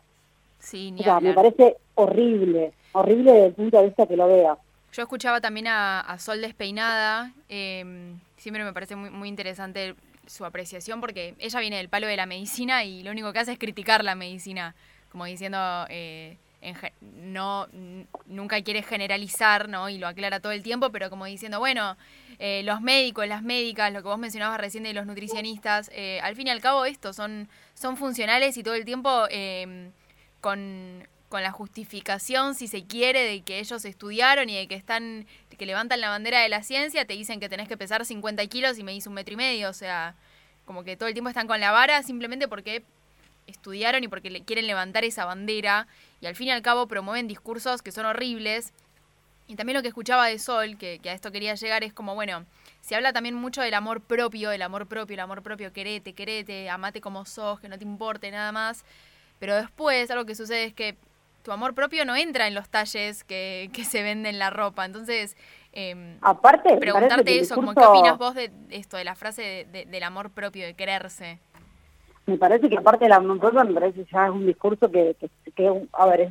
Sí, 0.58 0.94
o 0.98 1.02
sea, 1.02 1.20
me 1.20 1.34
parece 1.34 1.76
horrible, 1.94 2.72
horrible 2.92 3.32
desde 3.32 3.46
el 3.46 3.54
punto 3.54 3.78
de 3.78 3.86
vista 3.86 4.06
que 4.06 4.16
lo 4.16 4.28
vea. 4.28 4.56
Yo 4.92 5.02
escuchaba 5.02 5.40
también 5.40 5.66
a, 5.68 6.16
Sol 6.18 6.40
Despeinada, 6.40 7.32
eh, 7.48 8.14
siempre 8.42 8.64
me 8.64 8.72
parece 8.72 8.96
muy, 8.96 9.10
muy 9.10 9.28
interesante 9.28 9.94
su 10.26 10.44
apreciación 10.44 11.00
porque 11.00 11.34
ella 11.38 11.60
viene 11.60 11.76
del 11.76 11.88
palo 11.88 12.08
de 12.08 12.16
la 12.16 12.26
medicina 12.26 12.84
y 12.84 13.02
lo 13.02 13.12
único 13.12 13.32
que 13.32 13.38
hace 13.38 13.52
es 13.52 13.58
criticar 13.58 14.04
la 14.04 14.14
medicina, 14.14 14.74
como 15.10 15.24
diciendo... 15.24 15.86
Eh, 15.88 16.36
no 17.00 17.66
nunca 18.26 18.62
quiere 18.62 18.82
generalizar, 18.82 19.68
¿no? 19.68 19.88
Y 19.88 19.98
lo 19.98 20.06
aclara 20.06 20.38
todo 20.38 20.52
el 20.52 20.62
tiempo, 20.62 20.90
pero 20.90 21.10
como 21.10 21.24
diciendo, 21.24 21.58
bueno, 21.58 21.96
eh, 22.38 22.62
los 22.64 22.80
médicos, 22.80 23.26
las 23.26 23.42
médicas, 23.42 23.92
lo 23.92 24.00
que 24.00 24.08
vos 24.08 24.18
mencionabas 24.18 24.60
recién 24.60 24.84
de 24.84 24.92
los 24.92 25.04
nutricionistas, 25.04 25.90
eh, 25.92 26.20
al 26.22 26.36
fin 26.36 26.46
y 26.46 26.50
al 26.50 26.60
cabo 26.60 26.84
esto 26.84 27.12
son, 27.12 27.48
son 27.74 27.96
funcionales 27.96 28.56
y 28.56 28.62
todo 28.62 28.74
el 28.74 28.84
tiempo 28.84 29.26
em, 29.30 29.90
con, 30.40 31.06
con, 31.28 31.42
la 31.42 31.50
justificación, 31.50 32.54
si 32.54 32.68
se 32.68 32.84
quiere, 32.84 33.24
de 33.24 33.42
que 33.42 33.58
ellos 33.58 33.84
estudiaron 33.84 34.48
y 34.48 34.56
de 34.56 34.68
que 34.68 34.76
están, 34.76 35.26
que 35.62 35.66
levantan 35.66 36.00
la 36.00 36.08
bandera 36.08 36.40
de 36.40 36.48
la 36.48 36.64
ciencia, 36.64 37.04
te 37.04 37.12
dicen 37.12 37.38
que 37.38 37.48
tenés 37.48 37.68
que 37.68 37.76
pesar 37.76 38.04
50 38.04 38.44
kilos 38.48 38.80
y 38.80 38.82
me 38.82 38.92
hice 38.96 39.08
un 39.08 39.14
metro 39.14 39.34
y 39.34 39.36
medio, 39.36 39.70
o 39.70 39.72
sea, 39.72 40.16
como 40.64 40.82
que 40.82 40.96
todo 40.96 41.06
el 41.08 41.14
tiempo 41.14 41.28
están 41.28 41.46
con 41.46 41.60
la 41.60 41.70
vara 41.70 42.02
simplemente 42.02 42.48
porque 42.48 42.82
estudiaron 43.46 44.02
y 44.02 44.08
porque 44.08 44.28
le 44.28 44.42
quieren 44.42 44.66
levantar 44.66 45.04
esa 45.04 45.24
bandera 45.24 45.86
y 46.20 46.26
al 46.26 46.34
fin 46.34 46.48
y 46.48 46.50
al 46.50 46.62
cabo 46.62 46.88
promueven 46.88 47.28
discursos 47.28 47.80
que 47.80 47.92
son 47.92 48.06
horribles. 48.06 48.72
Y 49.46 49.54
también 49.54 49.76
lo 49.76 49.82
que 49.82 49.88
escuchaba 49.88 50.26
de 50.26 50.40
Sol, 50.40 50.76
que, 50.78 51.00
a 51.04 51.12
esto 51.12 51.30
quería 51.30 51.54
llegar, 51.54 51.84
es 51.84 51.92
como, 51.92 52.16
bueno, 52.16 52.44
se 52.80 52.96
habla 52.96 53.12
también 53.12 53.36
mucho 53.36 53.62
del 53.62 53.74
amor 53.74 54.00
propio, 54.00 54.50
el 54.50 54.62
amor 54.62 54.88
propio, 54.88 55.14
el 55.14 55.20
amor 55.20 55.44
propio, 55.44 55.72
querete, 55.72 56.12
querete, 56.12 56.70
amate 56.70 57.00
como 57.00 57.24
sos, 57.24 57.60
que 57.60 57.68
no 57.68 57.78
te 57.78 57.84
importe 57.84 58.32
nada 58.32 58.50
más. 58.50 58.84
Pero 59.38 59.54
después 59.54 60.10
algo 60.10 60.26
que 60.26 60.34
sucede 60.34 60.64
es 60.64 60.74
que 60.74 60.96
tu 61.42 61.52
amor 61.52 61.74
propio 61.74 62.04
no 62.04 62.16
entra 62.16 62.46
en 62.46 62.54
los 62.54 62.68
talles 62.68 63.24
que, 63.24 63.70
que 63.72 63.84
se 63.84 64.02
venden 64.02 64.38
la 64.38 64.50
ropa. 64.50 64.84
Entonces, 64.84 65.36
eh, 65.72 66.16
aparte 66.20 66.76
preguntarte 66.76 67.38
eso, 67.38 67.54
como, 67.54 67.74
¿qué 67.74 67.84
opinas 67.84 68.18
vos 68.18 68.34
de 68.34 68.50
esto, 68.70 68.96
de 68.96 69.04
la 69.04 69.14
frase 69.14 69.66
del 69.70 70.02
amor 70.02 70.30
propio, 70.30 70.66
de 70.66 70.74
quererse? 70.74 71.38
me 72.26 72.38
parece 72.38 72.68
que 72.68 72.78
aparte 72.78 73.04
de 73.04 73.08
la 73.08 73.20
me 73.20 73.74
parece 73.74 74.06
ya 74.12 74.26
es 74.26 74.30
un 74.30 74.46
discurso 74.46 74.90
que, 74.90 75.16
que, 75.54 75.86
a 75.92 76.06
ver, 76.06 76.20
es, 76.22 76.30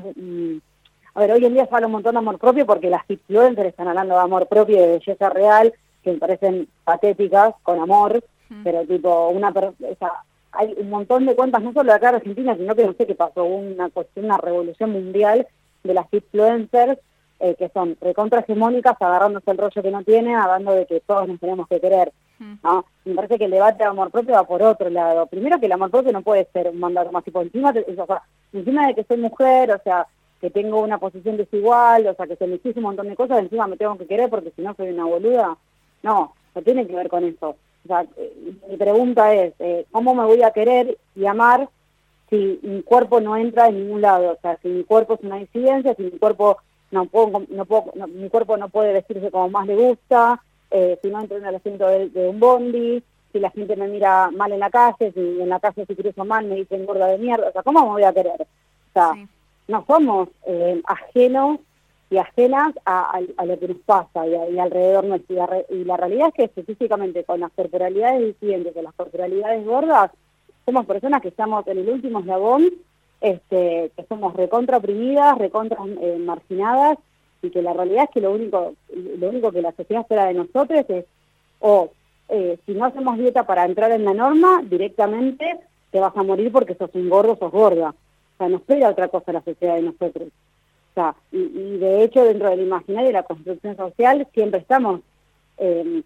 a 1.14 1.20
ver, 1.20 1.32
hoy 1.32 1.46
en 1.46 1.54
día 1.54 1.66
se 1.66 1.76
habla 1.76 1.88
un 1.88 1.94
montón 1.94 2.14
de 2.14 2.20
amor 2.20 2.40
propio 2.40 2.66
porque 2.66 2.90
las 2.90 3.04
influencers 3.10 3.70
están 3.70 3.90
hablando 3.90 4.16
de 4.16 4.22
amor 4.22 4.48
propio 4.48 4.78
y 4.78 4.80
de 4.80 4.88
belleza 4.88 5.30
real, 5.30 5.74
que 6.04 6.14
me 6.14 6.18
parecen 6.18 6.68
patéticas, 6.84 7.54
con 7.64 7.80
amor, 7.80 8.24
pero 8.64 8.86
tipo, 8.86 9.30
una 9.30 9.50
o 9.50 9.96
sea, 10.00 10.12
hay 10.52 10.76
un 10.78 10.90
montón 10.90 11.26
de 11.26 11.36
cuentas, 11.36 11.62
no 11.62 11.74
solo 11.74 11.92
de 11.92 11.98
acá 11.98 12.10
en 12.10 12.16
Argentina, 12.16 12.56
sino 12.56 12.76
que 12.76 12.86
no 12.86 12.94
sé 12.94 13.06
qué 13.06 13.16
pasó, 13.16 13.46
una 13.46 13.90
cuestión, 13.90 14.26
una 14.26 14.38
revolución 14.38 14.92
mundial 14.92 15.48
de 15.84 15.94
las 15.94 16.06
influencers 16.12 17.00
eh, 17.40 17.56
que 17.56 17.70
son 17.70 17.98
recontra 18.00 18.42
hegemónicas, 18.42 18.96
agarrándose 19.00 19.50
el 19.50 19.58
rollo 19.58 19.82
que 19.82 19.92
no 19.92 20.04
tienen, 20.04 20.36
hablando 20.36 20.74
de 20.74 20.86
que 20.86 21.00
todos 21.00 21.28
nos 21.28 21.40
tenemos 21.40 21.68
que 21.68 21.80
querer. 21.80 22.12
¿no? 22.64 22.86
Me 23.06 23.16
parece 23.16 23.38
que 23.38 23.46
el 23.46 23.52
debate 23.52 23.80
de 23.80 23.90
amor 23.90 24.12
propio 24.12 24.34
va 24.36 24.44
por 24.44 24.62
otro 24.62 24.90
lado. 24.90 25.26
Primero 25.28 25.60
que 25.60 25.66
el 25.68 25.72
amor 25.72 25.92
propio 25.92 26.12
no 26.12 26.22
puede 26.22 26.48
ser 26.54 26.70
un 26.70 26.80
mandato 26.80 27.12
más 27.12 27.24
tipo, 27.24 27.42
encima, 27.42 27.74
encima 28.54 28.88
de 28.88 28.96
que 28.96 29.04
soy 29.04 29.18
mujer, 29.18 29.72
o 29.72 29.82
sea, 29.84 30.08
que 30.40 30.50
tengo 30.50 30.82
una 30.82 30.98
posición 30.98 31.38
desigual, 31.38 32.08
o 32.08 32.16
sea, 32.16 32.28
que 32.28 32.36
se 32.36 32.48
me 32.48 32.56
hiciste 32.56 32.80
un 32.80 32.86
montón 32.86 33.08
de 33.08 33.16
cosas, 33.16 33.40
encima 33.40 33.68
me 33.68 33.78
tengo 33.78 33.98
que 33.98 34.08
querer 34.08 34.30
porque 34.30 34.52
si 34.56 34.62
no 34.62 34.74
soy 34.76 34.90
una 34.90 35.06
boluda. 35.06 35.58
No, 36.04 36.34
no 36.56 36.62
tiene 36.62 36.86
que 36.86 36.96
ver 36.96 37.10
con 37.10 37.24
eso. 37.24 37.56
O 37.84 37.88
sea, 37.88 38.06
eh, 38.18 38.54
mi 38.70 38.78
pregunta 38.78 39.34
es, 39.34 39.54
eh, 39.60 39.86
¿cómo 39.92 40.14
me 40.14 40.26
voy 40.26 40.44
a 40.44 40.52
querer 40.52 40.98
y 41.16 41.26
amar 41.26 41.70
si 42.30 42.60
mi 42.64 42.84
cuerpo 42.84 43.20
no 43.20 43.36
entra 43.36 43.68
en 43.68 43.80
ningún 43.80 44.02
lado? 44.02 44.34
O 44.34 44.38
sea, 44.42 44.58
si 44.62 44.68
mi 44.68 44.84
cuerpo 44.84 45.16
es 45.16 45.22
una 45.22 45.38
disidencia, 45.38 45.96
si 45.96 46.04
mi 46.04 46.12
cuerpo 46.12 46.58
no 46.92 47.06
puedo, 47.06 47.44
no 47.50 47.66
puedo, 47.66 47.92
mi 48.08 48.30
cuerpo 48.30 48.58
no 48.58 48.70
puede 48.70 48.94
vestirse 48.94 49.32
como 49.32 49.50
más 49.50 49.66
le 49.66 49.76
gusta, 49.76 50.42
eh, 50.70 51.00
si 51.02 51.10
no 51.10 51.20
entro 51.20 51.38
en 51.38 51.46
el 51.46 51.56
asiento 51.56 51.88
de, 51.88 52.28
un 52.28 52.40
bondi, 52.40 53.04
si 53.32 53.40
la 53.40 53.50
gente 53.50 53.76
me 53.76 53.88
mira 53.88 54.30
mal 54.32 54.52
en 54.52 54.60
la 54.60 54.70
calle, 54.70 55.12
si 55.14 55.20
en 55.20 55.50
la 55.50 55.60
calle 55.60 55.86
si 55.86 55.96
cruzo 55.96 56.26
mal 56.26 56.46
me 56.46 56.56
dicen 56.56 56.86
gorda 56.86 57.08
de 57.08 57.18
mierda, 57.18 57.50
o 57.50 57.52
sea, 57.52 57.64
¿cómo 57.64 57.82
me 57.82 57.92
voy 57.92 58.04
a 58.04 58.14
querer? 58.14 58.42
O 58.42 58.94
sea, 58.94 59.14
no 59.68 59.86
somos 59.88 60.30
eh, 60.46 60.82
ajenos 60.86 61.60
y 62.12 62.18
ajenas 62.18 62.76
a, 62.86 63.22
lo 63.46 63.58
que 63.58 63.70
nos 63.70 63.78
pasa 63.78 64.28
y, 64.28 64.60
alrededor 64.60 65.06
nuestro. 65.06 65.48
Y 65.70 65.86
la, 65.86 65.96
realidad 65.96 66.28
es 66.28 66.34
que 66.34 66.44
específicamente 66.44 67.24
con 67.24 67.40
las 67.40 67.52
corporalidades 67.54 68.36
disidentes, 68.40 68.74
con 68.74 68.84
las 68.84 68.94
corporalidades 68.94 69.66
gordas, 69.66 70.12
somos 70.66 70.86
personas 70.86 71.22
que 71.22 71.30
estamos 71.30 71.66
en 71.68 71.78
el 71.78 71.90
último 71.90 72.20
eslabón 72.20 72.70
este, 73.22 73.92
que 73.96 74.06
somos 74.10 74.36
recontra 74.36 74.78
oprimidas, 74.78 75.38
recontra 75.38 75.78
eh, 76.02 76.18
marginadas, 76.20 76.98
y 77.42 77.50
que 77.50 77.62
la 77.62 77.74
realidad 77.74 78.04
es 78.04 78.10
que 78.10 78.22
lo 78.22 78.34
único, 78.34 78.74
lo 78.94 79.30
único 79.30 79.52
que 79.52 79.62
la 79.62 79.72
sociedad 79.72 80.02
espera 80.02 80.26
de 80.26 80.34
nosotros 80.34 80.86
es, 80.90 81.06
o 81.60 81.92
eh, 82.28 82.60
si 82.66 82.74
no 82.74 82.86
hacemos 82.86 83.18
dieta 83.18 83.46
para 83.46 83.66
entrar 83.66 83.90
en 83.92 84.04
la 84.04 84.14
norma, 84.14 84.62
directamente 84.64 85.60
te 85.92 86.00
vas 86.00 86.16
a 86.16 86.24
morir 86.24 86.52
porque 86.52 86.76
sos 86.76 86.90
un 86.94 87.10
gordo, 87.10 87.38
sos 87.38 87.52
gorda. 87.52 87.90
O 87.90 88.38
sea, 88.38 88.50
no 88.50 88.58
espera 88.58 88.90
otra 88.90 89.08
cosa 89.08 89.32
la 89.32 89.42
sociedad 89.42 89.76
de 89.76 89.84
nosotros. 89.84 90.28
Sea, 90.94 91.16
y, 91.32 91.78
de 91.78 92.04
hecho 92.04 92.24
dentro 92.24 92.50
del 92.50 92.62
imaginario 92.62 93.08
de 93.08 93.14
la 93.14 93.24
construcción 93.24 93.78
social 93.78 94.28
siempre 94.34 94.60
estamos 94.60 95.00
eh, 95.58 96.04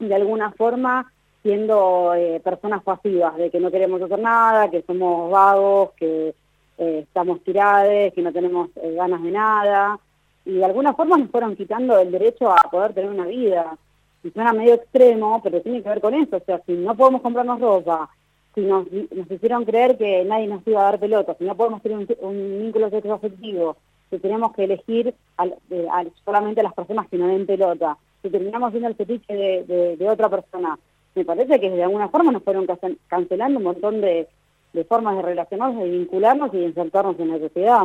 de 0.00 0.14
alguna 0.14 0.50
forma 0.52 1.12
siendo 1.42 2.12
personas 2.42 2.82
pasivas, 2.82 3.36
de 3.36 3.50
que 3.50 3.60
no 3.60 3.70
queremos 3.70 4.00
hacer 4.00 4.18
nada, 4.18 4.70
que 4.70 4.82
somos 4.82 5.30
vagos, 5.30 5.90
que 5.92 6.34
eh, 6.78 7.00
estamos 7.06 7.40
tirados, 7.44 8.12
que 8.12 8.22
no 8.22 8.32
tenemos 8.32 8.70
eh, 8.82 8.94
ganas 8.94 9.22
de 9.22 9.30
nada, 9.30 9.98
y 10.44 10.54
de 10.54 10.64
alguna 10.64 10.92
forma 10.92 11.16
nos 11.16 11.30
fueron 11.30 11.54
quitando 11.54 11.96
el 11.98 12.10
derecho 12.10 12.50
a 12.50 12.56
poder 12.70 12.92
tener 12.94 13.10
una 13.10 13.26
vida. 13.26 13.76
y 14.24 14.30
suena 14.30 14.52
medio 14.52 14.74
extremo, 14.74 15.40
pero 15.42 15.60
tiene 15.60 15.82
que 15.82 15.88
ver 15.88 16.00
con 16.00 16.14
eso, 16.14 16.36
o 16.38 16.40
sea, 16.40 16.60
si 16.66 16.72
no 16.72 16.96
podemos 16.96 17.22
comprarnos 17.22 17.60
ropa, 17.60 18.08
si 18.54 18.62
nos, 18.62 18.86
hicieron 19.30 19.64
creer 19.64 19.96
que 19.98 20.24
nadie 20.24 20.46
nos 20.48 20.66
iba 20.66 20.80
a 20.80 20.90
dar 20.90 20.98
pelota, 20.98 21.36
si 21.38 21.44
no 21.44 21.56
podemos 21.56 21.82
tener 21.82 21.98
un, 22.20 22.58
vínculo 22.58 22.90
sexo 22.90 23.12
afectivo, 23.12 23.76
si 24.10 24.18
tenemos 24.18 24.52
que 24.52 24.64
elegir 24.64 25.14
solamente 26.24 26.60
a 26.60 26.64
las 26.64 26.74
personas 26.74 27.08
que 27.08 27.18
no 27.18 27.28
den 27.28 27.46
pelota, 27.46 27.96
si 28.22 28.30
terminamos 28.30 28.72
viendo 28.72 28.88
el 28.88 28.94
fetiche 28.94 29.34
de, 29.34 30.08
otra 30.08 30.28
persona, 30.28 30.78
me 31.14 31.24
parece 31.24 31.60
que 31.60 31.70
de 31.70 31.82
alguna 31.82 32.08
forma 32.08 32.32
nos 32.32 32.42
fueron 32.42 32.66
cancelando 33.06 33.58
un 33.58 33.64
montón 33.64 34.00
de, 34.00 34.28
formas 34.88 35.16
de 35.16 35.22
relacionarnos, 35.22 35.84
de 35.84 35.90
vincularnos 35.90 36.52
y 36.54 36.58
de 36.58 36.64
insertarnos 36.64 37.18
en 37.18 37.28
la 37.28 37.38
sociedad. 37.38 37.82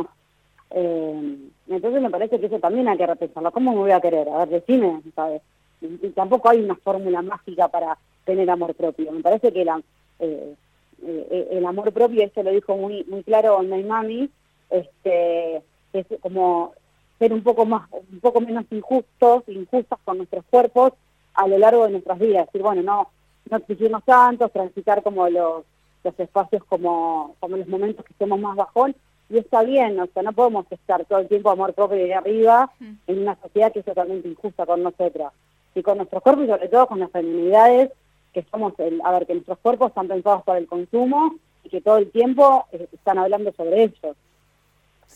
Eh, 0.70 1.36
entonces 1.68 2.02
me 2.02 2.10
parece 2.10 2.40
que 2.40 2.46
eso 2.46 2.58
también 2.58 2.88
hay 2.88 2.96
que 2.96 3.06
repensarlo. 3.06 3.52
¿Cómo 3.52 3.72
me 3.72 3.78
voy 3.78 3.90
a 3.90 4.00
querer? 4.00 4.28
A 4.28 4.38
ver, 4.38 4.48
decime, 4.48 5.02
¿sabes? 5.14 5.42
Y, 5.80 6.08
tampoco 6.10 6.48
hay 6.48 6.60
una 6.60 6.76
fórmula 6.76 7.22
mágica 7.22 7.68
para 7.68 7.98
tener 8.24 8.48
amor 8.50 8.74
propio. 8.74 9.12
Me 9.12 9.20
parece 9.20 9.52
que 9.52 9.64
la, 9.64 9.80
eh, 10.20 10.54
eh, 11.02 11.48
el 11.52 11.66
amor 11.66 11.92
propio, 11.92 12.22
esto 12.22 12.42
lo 12.42 12.50
dijo 12.50 12.76
muy 12.76 13.04
muy 13.04 13.22
claro 13.22 13.60
My 13.62 13.82
Mami, 13.82 14.30
este, 14.70 15.62
es 15.92 16.06
como 16.20 16.72
ser 17.18 17.32
un 17.32 17.42
poco 17.42 17.66
más, 17.66 17.88
un 17.92 18.20
poco 18.20 18.40
menos 18.40 18.64
injustos, 18.70 19.44
injustas 19.48 19.98
con 20.04 20.18
nuestros 20.18 20.44
cuerpos 20.50 20.92
a 21.34 21.46
lo 21.46 21.58
largo 21.58 21.84
de 21.84 21.92
nuestras 21.92 22.18
vidas. 22.18 22.46
Decir, 22.46 22.62
bueno, 22.62 22.82
no, 22.82 23.10
no 23.50 23.56
exigirnos 23.56 24.04
tantos, 24.04 24.52
transitar 24.52 25.02
como 25.02 25.28
los, 25.28 25.64
los 26.02 26.20
espacios 26.20 26.64
como, 26.64 27.36
como 27.40 27.56
los 27.56 27.68
momentos 27.68 28.04
que 28.04 28.12
estemos 28.12 28.40
más 28.40 28.56
bajón, 28.56 28.94
y 29.30 29.38
está 29.38 29.62
bien, 29.62 29.98
o 30.00 30.06
sea, 30.08 30.24
no 30.24 30.32
podemos 30.32 30.66
estar 30.70 31.04
todo 31.04 31.20
el 31.20 31.28
tiempo 31.28 31.50
amor 31.50 31.72
propio 31.72 31.98
de 31.98 32.14
arriba 32.14 32.68
mm. 32.80 32.92
en 33.06 33.18
una 33.20 33.36
sociedad 33.40 33.72
que 33.72 33.78
es 33.78 33.84
totalmente 33.84 34.28
injusta 34.28 34.66
con 34.66 34.82
nosotras. 34.82 35.32
Y 35.72 35.82
con 35.82 35.98
nuestros 35.98 36.20
cuerpos 36.20 36.46
y 36.46 36.48
sobre 36.48 36.68
todo 36.68 36.88
con 36.88 36.98
las 36.98 37.12
feminidades, 37.12 37.92
que 38.32 38.44
somos, 38.50 38.74
el, 38.78 39.00
a 39.04 39.12
ver, 39.12 39.26
que 39.26 39.34
nuestros 39.34 39.58
cuerpos 39.58 39.88
están 39.90 40.08
pensados 40.08 40.42
para 40.42 40.58
el 40.58 40.66
consumo 40.66 41.36
y 41.62 41.68
que 41.68 41.80
todo 41.80 41.98
el 41.98 42.10
tiempo 42.10 42.66
eh, 42.72 42.88
están 42.92 43.18
hablando 43.18 43.52
sobre 43.52 43.84
ellos. 43.84 44.16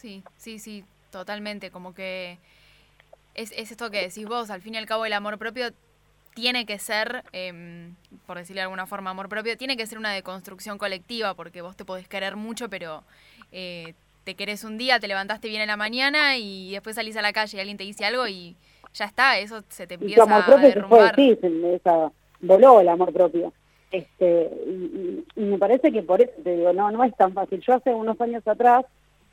Sí, 0.05 0.23
sí, 0.37 0.59
sí, 0.59 0.85
totalmente, 1.11 1.71
como 1.71 1.95
que 1.95 2.37
es, 3.35 3.53
es 3.53 3.71
esto 3.71 3.91
que 3.91 4.03
decís 4.03 4.27
vos, 4.27 4.51
al 4.51 4.61
fin 4.61 4.75
y 4.75 4.77
al 4.77 4.85
cabo 4.85 5.07
el 5.07 5.15
amor 5.15 5.39
propio 5.39 5.71
tiene 6.35 6.67
que 6.67 6.79
ser, 6.79 7.25
em, 7.33 7.95
por 8.27 8.37
decirle 8.37 8.61
de 8.61 8.65
alguna 8.65 8.85
forma, 8.85 9.09
amor 9.09 9.31
propio, 9.31 9.57
tiene 9.57 9.79
que 9.79 9.87
ser 9.87 9.97
una 9.97 10.13
deconstrucción 10.13 10.77
colectiva, 10.77 11.33
porque 11.33 11.63
vos 11.63 11.75
te 11.75 11.87
podés 11.87 12.07
querer 12.07 12.37
mucho, 12.37 12.69
pero 12.69 13.03
eh, 13.51 13.95
te 14.25 14.35
querés 14.35 14.63
un 14.65 14.77
día, 14.77 15.01
te 15.01 15.09
levantaste 15.09 15.49
bien 15.49 15.63
en 15.63 15.69
la 15.69 15.79
mañana 15.79 16.37
y 16.37 16.73
después 16.73 16.97
salís 16.97 17.17
a 17.17 17.23
la 17.23 17.33
calle 17.33 17.57
y 17.57 17.61
alguien 17.61 17.79
te 17.79 17.85
dice 17.85 18.05
algo 18.05 18.29
y 18.29 18.57
ya 18.93 19.07
está, 19.07 19.39
eso 19.39 19.63
se 19.71 19.87
te 19.87 19.95
empieza 19.95 20.25
amor 20.25 20.45
propio 20.45 20.67
a 20.67 20.69
derrumbar. 20.69 21.15
Se 21.17 21.37
fue, 21.39 21.77
esa, 21.77 22.13
voló 22.43 22.79
el 22.79 22.91
amor 22.91 23.11
propio. 23.11 23.55
Este, 23.91 24.51
y, 24.67 25.41
me 25.41 25.57
parece 25.57 25.91
que 25.91 26.03
por 26.03 26.21
eso 26.21 26.33
te 26.43 26.57
digo, 26.57 26.75
no, 26.75 26.91
no 26.91 27.05
es 27.05 27.17
tan 27.17 27.33
fácil. 27.33 27.63
Yo 27.67 27.73
hace 27.73 27.95
unos 27.95 28.21
años 28.21 28.47
atrás 28.47 28.85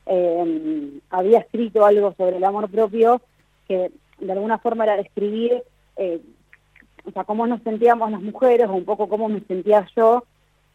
eh, 0.06 1.00
había 1.10 1.40
escrito 1.40 1.86
algo 1.86 2.14
sobre 2.18 2.38
el 2.38 2.44
amor 2.44 2.70
propio 2.70 3.22
que 3.68 3.92
de 4.20 4.32
alguna 4.32 4.58
forma 4.60 4.84
era 4.84 4.98
describir, 4.98 5.64
eh, 5.98 6.22
o 7.06 7.12
sea, 7.12 7.24
cómo 7.24 7.48
nos 7.48 7.62
sentíamos 7.64 8.12
las 8.12 8.22
mujeres, 8.22 8.68
o 8.68 8.74
un 8.74 8.86
poco 8.86 9.08
cómo 9.10 9.30
me 9.30 9.42
sentía 9.42 9.88
yo 9.96 10.24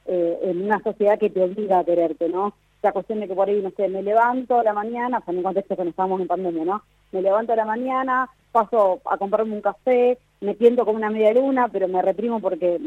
eh, 0.06 0.38
en 0.42 0.62
una 0.62 0.82
sociedad 0.82 1.18
que 1.18 1.30
te 1.30 1.42
obliga 1.42 1.78
a 1.78 1.84
quererte, 1.84 2.28
¿no? 2.28 2.54
la 2.86 2.92
cuestión 2.92 3.20
de 3.20 3.28
que 3.28 3.34
por 3.34 3.48
ahí, 3.48 3.60
no 3.60 3.72
sé, 3.76 3.88
me 3.88 4.02
levanto 4.02 4.60
a 4.60 4.62
la 4.62 4.72
mañana, 4.72 5.18
o 5.18 5.24
sea, 5.24 5.32
en 5.32 5.38
un 5.38 5.44
contexto 5.44 5.76
que 5.76 5.84
no 5.84 5.90
estábamos 5.90 6.20
en 6.20 6.28
pandemia, 6.28 6.64
¿no? 6.64 6.82
Me 7.10 7.20
levanto 7.20 7.52
a 7.52 7.56
la 7.56 7.64
mañana, 7.64 8.28
paso 8.52 9.00
a 9.04 9.18
comprarme 9.18 9.54
un 9.54 9.60
café, 9.60 10.18
me 10.40 10.54
siento 10.54 10.84
como 10.84 10.96
una 10.96 11.10
media 11.10 11.34
luna, 11.34 11.68
pero 11.68 11.88
me 11.88 12.00
reprimo 12.00 12.40
porque 12.40 12.78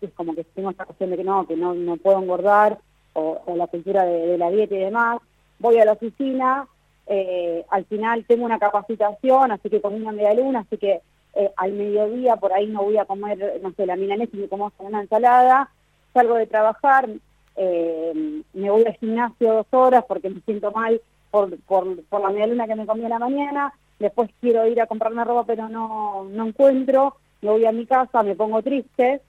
es, 0.00 0.10
como 0.14 0.34
que 0.34 0.44
tengo 0.44 0.70
esta 0.70 0.86
cuestión 0.86 1.10
de 1.10 1.16
que 1.16 1.24
no, 1.24 1.46
que 1.46 1.56
no, 1.56 1.72
no 1.72 1.96
puedo 1.98 2.18
engordar, 2.18 2.78
o, 3.12 3.40
la 3.56 3.68
cultura 3.68 4.04
de, 4.04 4.36
la 4.36 4.50
dieta 4.50 4.74
y 4.74 4.78
demás. 4.78 5.18
Voy 5.64 5.78
a 5.78 5.86
la 5.86 5.92
oficina, 5.92 6.68
eh, 7.06 7.64
al 7.70 7.86
final 7.86 8.22
tengo 8.26 8.44
una 8.44 8.58
capacitación, 8.58 9.50
así 9.50 9.70
que 9.70 9.80
con 9.80 9.94
una 9.94 10.12
media 10.12 10.34
luna, 10.34 10.58
así 10.60 10.76
que 10.76 11.00
eh, 11.34 11.50
al 11.56 11.72
mediodía 11.72 12.36
por 12.36 12.52
ahí 12.52 12.66
no 12.66 12.82
voy 12.82 12.98
a 12.98 13.06
comer, 13.06 13.60
no 13.62 13.72
sé, 13.72 13.86
la 13.86 13.96
milanesa, 13.96 14.30
sino 14.32 14.46
como 14.50 14.70
una 14.80 15.00
ensalada, 15.00 15.70
salgo 16.12 16.34
de 16.34 16.46
trabajar, 16.48 17.08
eh, 17.56 18.42
me 18.52 18.68
voy 18.68 18.84
al 18.84 18.92
gimnasio 18.96 19.54
dos 19.54 19.66
horas 19.70 20.04
porque 20.06 20.28
me 20.28 20.42
siento 20.42 20.70
mal 20.70 21.00
por, 21.30 21.48
la 21.48 22.28
media 22.28 22.46
luna 22.46 22.66
que 22.66 22.74
me 22.76 22.84
comí 22.84 23.04
en 23.04 23.10
la 23.10 23.18
mañana, 23.18 23.72
después 23.98 24.28
quiero 24.42 24.66
ir 24.66 24.82
a 24.82 24.86
comprarme 24.86 25.24
ropa 25.24 25.44
pero 25.46 25.70
no, 25.70 26.24
no 26.24 26.46
encuentro, 26.46 27.16
me 27.40 27.48
voy 27.48 27.64
a 27.64 27.72
mi 27.72 27.86
casa, 27.86 28.22
me 28.22 28.36
pongo 28.36 28.60
triste, 28.60 29.22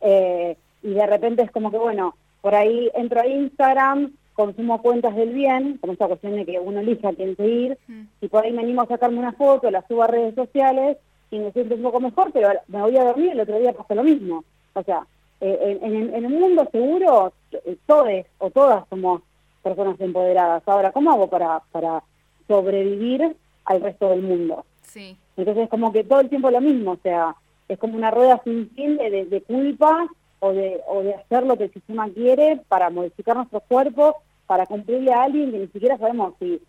y 0.00 0.90
de 0.94 1.06
repente 1.08 1.42
es 1.42 1.50
como 1.50 1.72
que, 1.72 1.78
bueno, 1.78 2.14
por 2.42 2.54
ahí 2.54 2.88
entro 2.94 3.22
a 3.22 3.26
Instagram, 3.26 4.12
consumo 4.38 4.80
cuentas 4.80 5.16
del 5.16 5.30
bien, 5.30 5.78
como 5.78 5.94
esta 5.94 6.06
cuestión 6.06 6.36
de 6.36 6.46
que 6.46 6.60
uno 6.60 6.78
elija 6.78 7.08
a 7.08 7.12
quién 7.12 7.34
seguir, 7.34 7.76
mm. 7.88 8.02
y 8.20 8.28
por 8.28 8.44
ahí 8.44 8.52
me 8.52 8.62
animo 8.62 8.82
a 8.82 8.86
sacarme 8.86 9.18
una 9.18 9.32
foto, 9.32 9.68
la 9.68 9.84
subo 9.88 10.04
a 10.04 10.06
redes 10.06 10.36
sociales, 10.36 10.96
y 11.32 11.40
me 11.40 11.50
siento 11.50 11.74
un 11.74 11.82
poco 11.82 11.98
mejor, 11.98 12.30
pero 12.32 12.50
me 12.68 12.80
voy 12.80 12.96
a 12.96 13.02
dormir, 13.02 13.32
el 13.32 13.40
otro 13.40 13.58
día 13.58 13.72
pasa 13.72 13.96
lo 13.96 14.04
mismo. 14.04 14.44
O 14.74 14.82
sea, 14.84 15.04
eh, 15.40 15.80
en, 15.82 16.14
el 16.14 16.28
mundo 16.28 16.68
seguro, 16.70 17.32
eh, 17.50 17.76
todos 17.84 18.08
o 18.38 18.50
todas 18.50 18.88
somos 18.88 19.22
personas 19.60 20.00
empoderadas. 20.00 20.62
Ahora, 20.66 20.92
¿cómo 20.92 21.10
hago 21.10 21.26
para, 21.26 21.60
para 21.72 22.04
sobrevivir 22.46 23.34
al 23.64 23.80
resto 23.80 24.10
del 24.10 24.22
mundo? 24.22 24.64
Sí. 24.82 25.16
Entonces, 25.36 25.68
como 25.68 25.92
que 25.92 26.04
todo 26.04 26.20
el 26.20 26.28
tiempo 26.28 26.48
lo 26.48 26.60
mismo, 26.60 26.92
o 26.92 26.98
sea, 27.02 27.34
es 27.68 27.76
como 27.76 27.96
una 27.96 28.12
rueda 28.12 28.40
sin 28.44 28.70
fin 28.70 28.98
de, 28.98 29.26
de, 29.26 29.42
culpa 29.42 30.06
o 30.38 30.52
de, 30.52 30.80
o 30.86 31.02
de 31.02 31.14
hacer 31.14 31.44
lo 31.44 31.58
que 31.58 31.64
el 31.64 31.72
sistema 31.72 32.08
quiere 32.08 32.60
para 32.68 32.88
modificar 32.88 33.36
nuestro 33.36 33.58
cuerpo, 33.58 34.22
para 34.48 34.66
cumplirle 34.66 35.12
a 35.12 35.22
alguien 35.22 35.52
que 35.52 35.58
ni 35.58 35.66
siquiera 35.68 35.96
sabemos 35.96 36.34
si, 36.40 36.60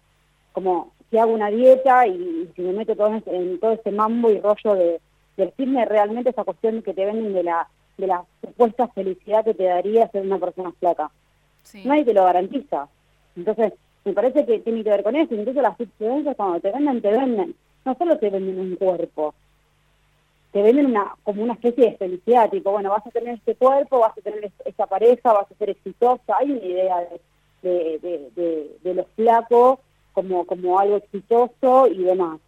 como, 0.51 0.91
si 1.09 1.17
hago 1.17 1.33
una 1.33 1.49
dieta 1.49 2.05
y, 2.05 2.51
si 2.55 2.61
me 2.61 2.73
meto 2.73 2.95
todo 2.95 3.07
en, 3.07 3.23
en, 3.25 3.59
todo 3.59 3.71
ese 3.71 3.89
mambo 3.89 4.29
y 4.29 4.39
rollo 4.39 4.75
de, 4.75 5.01
del 5.37 5.51
fitness, 5.53 5.89
realmente 5.89 6.29
esa 6.29 6.43
cuestión 6.43 6.83
que 6.83 6.93
te 6.93 7.05
venden 7.05 7.33
de 7.33 7.43
la 7.43 7.67
de 7.99 8.07
la 8.07 8.23
supuesta 8.41 8.87
felicidad 8.87 9.43
que 9.43 9.53
te 9.53 9.63
daría 9.63 10.09
ser 10.09 10.23
una 10.23 10.39
persona 10.39 10.71
flaca. 10.79 11.11
Nadie 11.83 12.05
te 12.05 12.13
lo 12.13 12.23
garantiza. 12.23 12.87
Entonces, 13.35 13.73
me 14.05 14.13
parece 14.13 14.45
que 14.45 14.59
tiene 14.59 14.83
que 14.83 14.89
ver 14.89 15.03
con 15.03 15.15
eso. 15.15 15.35
Incluso 15.35 15.61
las 15.61 15.79
influencias 15.79 16.35
cuando 16.35 16.59
te 16.59 16.71
venden, 16.71 17.01
te 17.01 17.11
venden. 17.11 17.55
No 17.85 17.95
solo 17.95 18.17
te 18.17 18.29
venden 18.29 18.59
un 18.59 18.75
cuerpo, 18.75 19.33
te 20.51 20.61
venden 20.61 20.87
una 20.87 21.15
como 21.23 21.43
una 21.43 21.53
especie 21.53 21.91
de 21.91 21.97
felicidad, 21.97 22.49
tipo, 22.49 22.71
bueno, 22.71 22.89
vas 22.89 23.05
a 23.05 23.11
tener 23.11 23.35
este 23.35 23.55
cuerpo, 23.55 23.99
vas 23.99 24.17
a 24.17 24.21
tener 24.21 24.51
esta 24.65 24.85
pareja, 24.85 25.33
vas 25.33 25.51
a 25.51 25.55
ser 25.55 25.69
exitosa. 25.69 26.37
Hay 26.39 26.51
una 26.51 26.65
idea 26.65 26.99
de, 26.99 27.21
de, 27.61 27.99
de, 28.35 28.77
de, 28.83 28.93
los 28.93 29.07
flacos 29.15 29.79
como, 30.13 30.45
como 30.45 30.79
algo 30.79 30.97
exitoso 30.97 31.87
y 31.87 32.03
demás. 32.03 32.39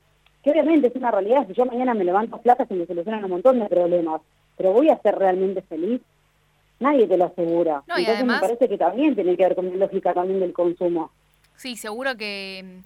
Que 0.44 0.52
obviamente 0.52 0.88
es 0.88 0.96
una 0.96 1.12
realidad. 1.12 1.46
Si 1.48 1.54
yo 1.54 1.66
mañana 1.66 1.94
me 1.94 2.04
levanto 2.04 2.40
flaca, 2.40 2.66
se 2.66 2.74
me 2.74 2.86
solucionan 2.86 3.24
un 3.24 3.32
montón 3.32 3.60
de 3.60 3.68
problemas 3.68 4.22
pero 4.62 4.74
voy 4.74 4.90
a 4.90 5.02
ser 5.02 5.16
realmente 5.16 5.64
feliz, 5.64 6.02
nadie 6.80 7.08
te 7.08 7.18
lo 7.18 7.26
asegura. 7.26 7.84
Entonces 7.88 8.26
me 8.26 8.40
parece 8.40 8.70
que 8.70 8.78
también 8.78 9.16
tiene 9.16 9.36
que 9.36 9.44
ver 9.44 9.56
con 9.56 9.68
la 9.68 9.76
lógica 9.76 10.14
también 10.14 10.40
del 10.40 10.54
consumo. 10.54 11.12
Sí, 11.56 11.76
seguro 11.76 12.16
que, 12.16 12.82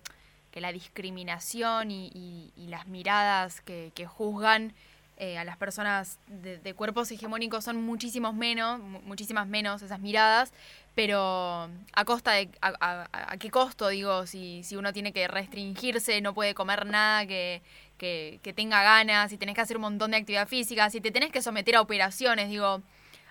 que 0.51 0.61
la 0.61 0.71
discriminación 0.71 1.91
y, 1.91 2.51
las 2.69 2.87
miradas 2.87 3.59
que, 3.59 3.91
juzgan 4.05 4.71
eh, 5.17 5.37
a 5.37 5.43
las 5.43 5.57
personas 5.57 6.17
de, 6.27 6.73
cuerpos 6.73 7.11
hegemónicos 7.11 7.65
son 7.65 7.83
muchísimos 7.83 8.33
menos, 8.33 8.79
muchísimas 8.79 9.47
menos 9.47 9.81
esas 9.81 9.99
miradas, 9.99 10.53
pero 10.95 11.69
a 11.93 12.05
costa 12.05 12.31
de, 12.31 12.49
a, 12.61 13.35
qué 13.37 13.51
costo, 13.51 13.89
digo, 13.89 14.25
si, 14.25 14.63
si 14.63 14.77
uno 14.77 14.93
tiene 14.93 15.11
que 15.11 15.27
restringirse, 15.27 16.21
no 16.21 16.33
puede 16.33 16.53
comer 16.53 16.85
nada 16.85 17.27
que, 17.27 17.61
que, 17.97 18.53
tenga 18.55 18.81
ganas, 18.81 19.29
si 19.29 19.37
tenés 19.37 19.55
que 19.55 19.61
hacer 19.61 19.75
un 19.75 19.81
montón 19.83 20.11
de 20.11 20.17
actividad 20.17 20.47
física, 20.47 20.89
si 20.89 21.01
te 21.01 21.11
tenés 21.11 21.31
que 21.31 21.41
someter 21.41 21.75
a 21.75 21.81
operaciones, 21.81 22.49
digo, 22.49 22.81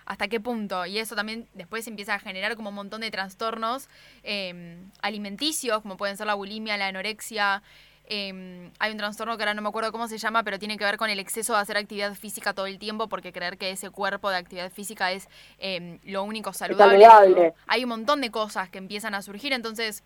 hasta 0.05 0.27
qué 0.27 0.39
punto. 0.39 0.85
Y 0.85 0.99
eso 0.99 1.15
también 1.15 1.47
después 1.55 1.87
empieza 1.87 2.13
a 2.13 2.19
generar 2.19 2.55
como 2.55 2.69
un 2.69 2.75
montón 2.75 3.01
de 3.01 3.09
trastornos 3.09 3.89
em, 4.21 4.91
alimenticios, 5.01 5.81
como 5.81 5.97
pueden 5.97 6.17
ser 6.17 6.27
la 6.27 6.35
bulimia, 6.35 6.77
la 6.77 6.87
anorexia. 6.87 7.63
Em, 8.07 8.71
hay 8.79 8.91
un 8.91 8.97
trastorno 8.97 9.35
que 9.37 9.43
ahora 9.43 9.53
no 9.53 9.61
me 9.61 9.69
acuerdo 9.69 9.91
cómo 9.91 10.07
se 10.07 10.17
llama, 10.17 10.43
pero 10.43 10.59
tiene 10.59 10.77
que 10.77 10.83
ver 10.83 10.97
con 10.97 11.09
el 11.09 11.19
exceso 11.19 11.53
de 11.53 11.59
hacer 11.59 11.77
actividad 11.77 12.13
física 12.13 12.53
todo 12.53 12.67
el 12.67 12.77
tiempo, 12.77 13.07
porque 13.07 13.31
creer 13.31 13.57
que 13.57 13.71
ese 13.71 13.89
cuerpo 13.89 14.29
de 14.29 14.37
actividad 14.37 14.71
física 14.71 15.11
es 15.11 15.27
em, 15.57 15.99
lo 16.03 16.23
único 16.23 16.53
saludable. 16.53 17.53
Hay 17.67 17.83
un 17.83 17.89
montón 17.89 18.21
de 18.21 18.29
cosas 18.31 18.69
que 18.69 18.77
empiezan 18.77 19.15
a 19.15 19.21
surgir, 19.21 19.53
entonces 19.53 20.03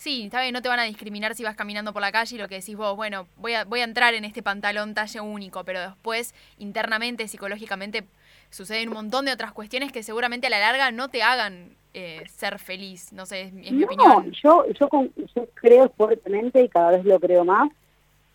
Sí, 0.00 0.22
está 0.24 0.40
bien, 0.40 0.54
no 0.54 0.62
te 0.62 0.70
van 0.70 0.80
a 0.80 0.84
discriminar 0.84 1.34
si 1.34 1.44
vas 1.44 1.56
caminando 1.56 1.92
por 1.92 2.00
la 2.00 2.10
calle 2.10 2.34
y 2.34 2.38
lo 2.38 2.48
que 2.48 2.54
decís 2.54 2.74
vos, 2.74 2.96
bueno, 2.96 3.26
voy 3.36 3.52
a, 3.52 3.64
voy 3.64 3.80
a 3.80 3.84
entrar 3.84 4.14
en 4.14 4.24
este 4.24 4.42
pantalón 4.42 4.94
talle 4.94 5.20
único, 5.20 5.62
pero 5.62 5.78
después 5.78 6.34
internamente, 6.56 7.28
psicológicamente, 7.28 8.06
suceden 8.48 8.88
un 8.88 8.94
montón 8.94 9.26
de 9.26 9.32
otras 9.32 9.52
cuestiones 9.52 9.92
que 9.92 10.02
seguramente 10.02 10.46
a 10.46 10.50
la 10.50 10.58
larga 10.58 10.90
no 10.90 11.10
te 11.10 11.22
hagan 11.22 11.76
eh, 11.94 12.22
ser 12.28 12.58
feliz, 12.58 13.12
no 13.12 13.26
sé, 13.26 13.42
es, 13.42 13.52
mi 13.52 13.84
opinión. 13.84 14.30
Yo, 14.32 14.64
yo, 14.68 14.88
yo 15.34 15.46
creo 15.54 15.88
fuertemente 15.96 16.62
y 16.62 16.68
cada 16.68 16.92
vez 16.92 17.04
lo 17.04 17.18
creo 17.18 17.44
más 17.44 17.70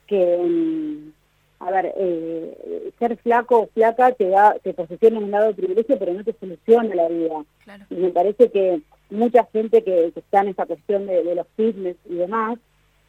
que, 0.07 1.11
a 1.59 1.71
ver, 1.71 1.93
eh, 1.97 2.91
ser 2.99 3.17
flaco 3.17 3.59
o 3.59 3.67
flaca 3.67 4.11
te 4.11 4.29
da, 4.29 4.55
te 4.61 4.73
posiciona 4.73 5.17
en 5.17 5.23
un 5.23 5.31
lado 5.31 5.47
de 5.47 5.53
privilegio, 5.53 5.97
pero 5.97 6.13
no 6.13 6.23
te 6.23 6.35
soluciona 6.39 6.93
la 6.95 7.07
vida. 7.07 7.43
Y 7.89 7.95
me 7.95 8.09
parece 8.09 8.51
que 8.51 8.81
mucha 9.09 9.45
gente 9.45 9.83
que, 9.83 10.11
está 10.15 10.41
en 10.41 10.49
esa 10.49 10.65
cuestión 10.65 11.05
de, 11.07 11.35
los 11.35 11.47
fitness 11.55 11.97
y 12.09 12.15
demás, 12.15 12.59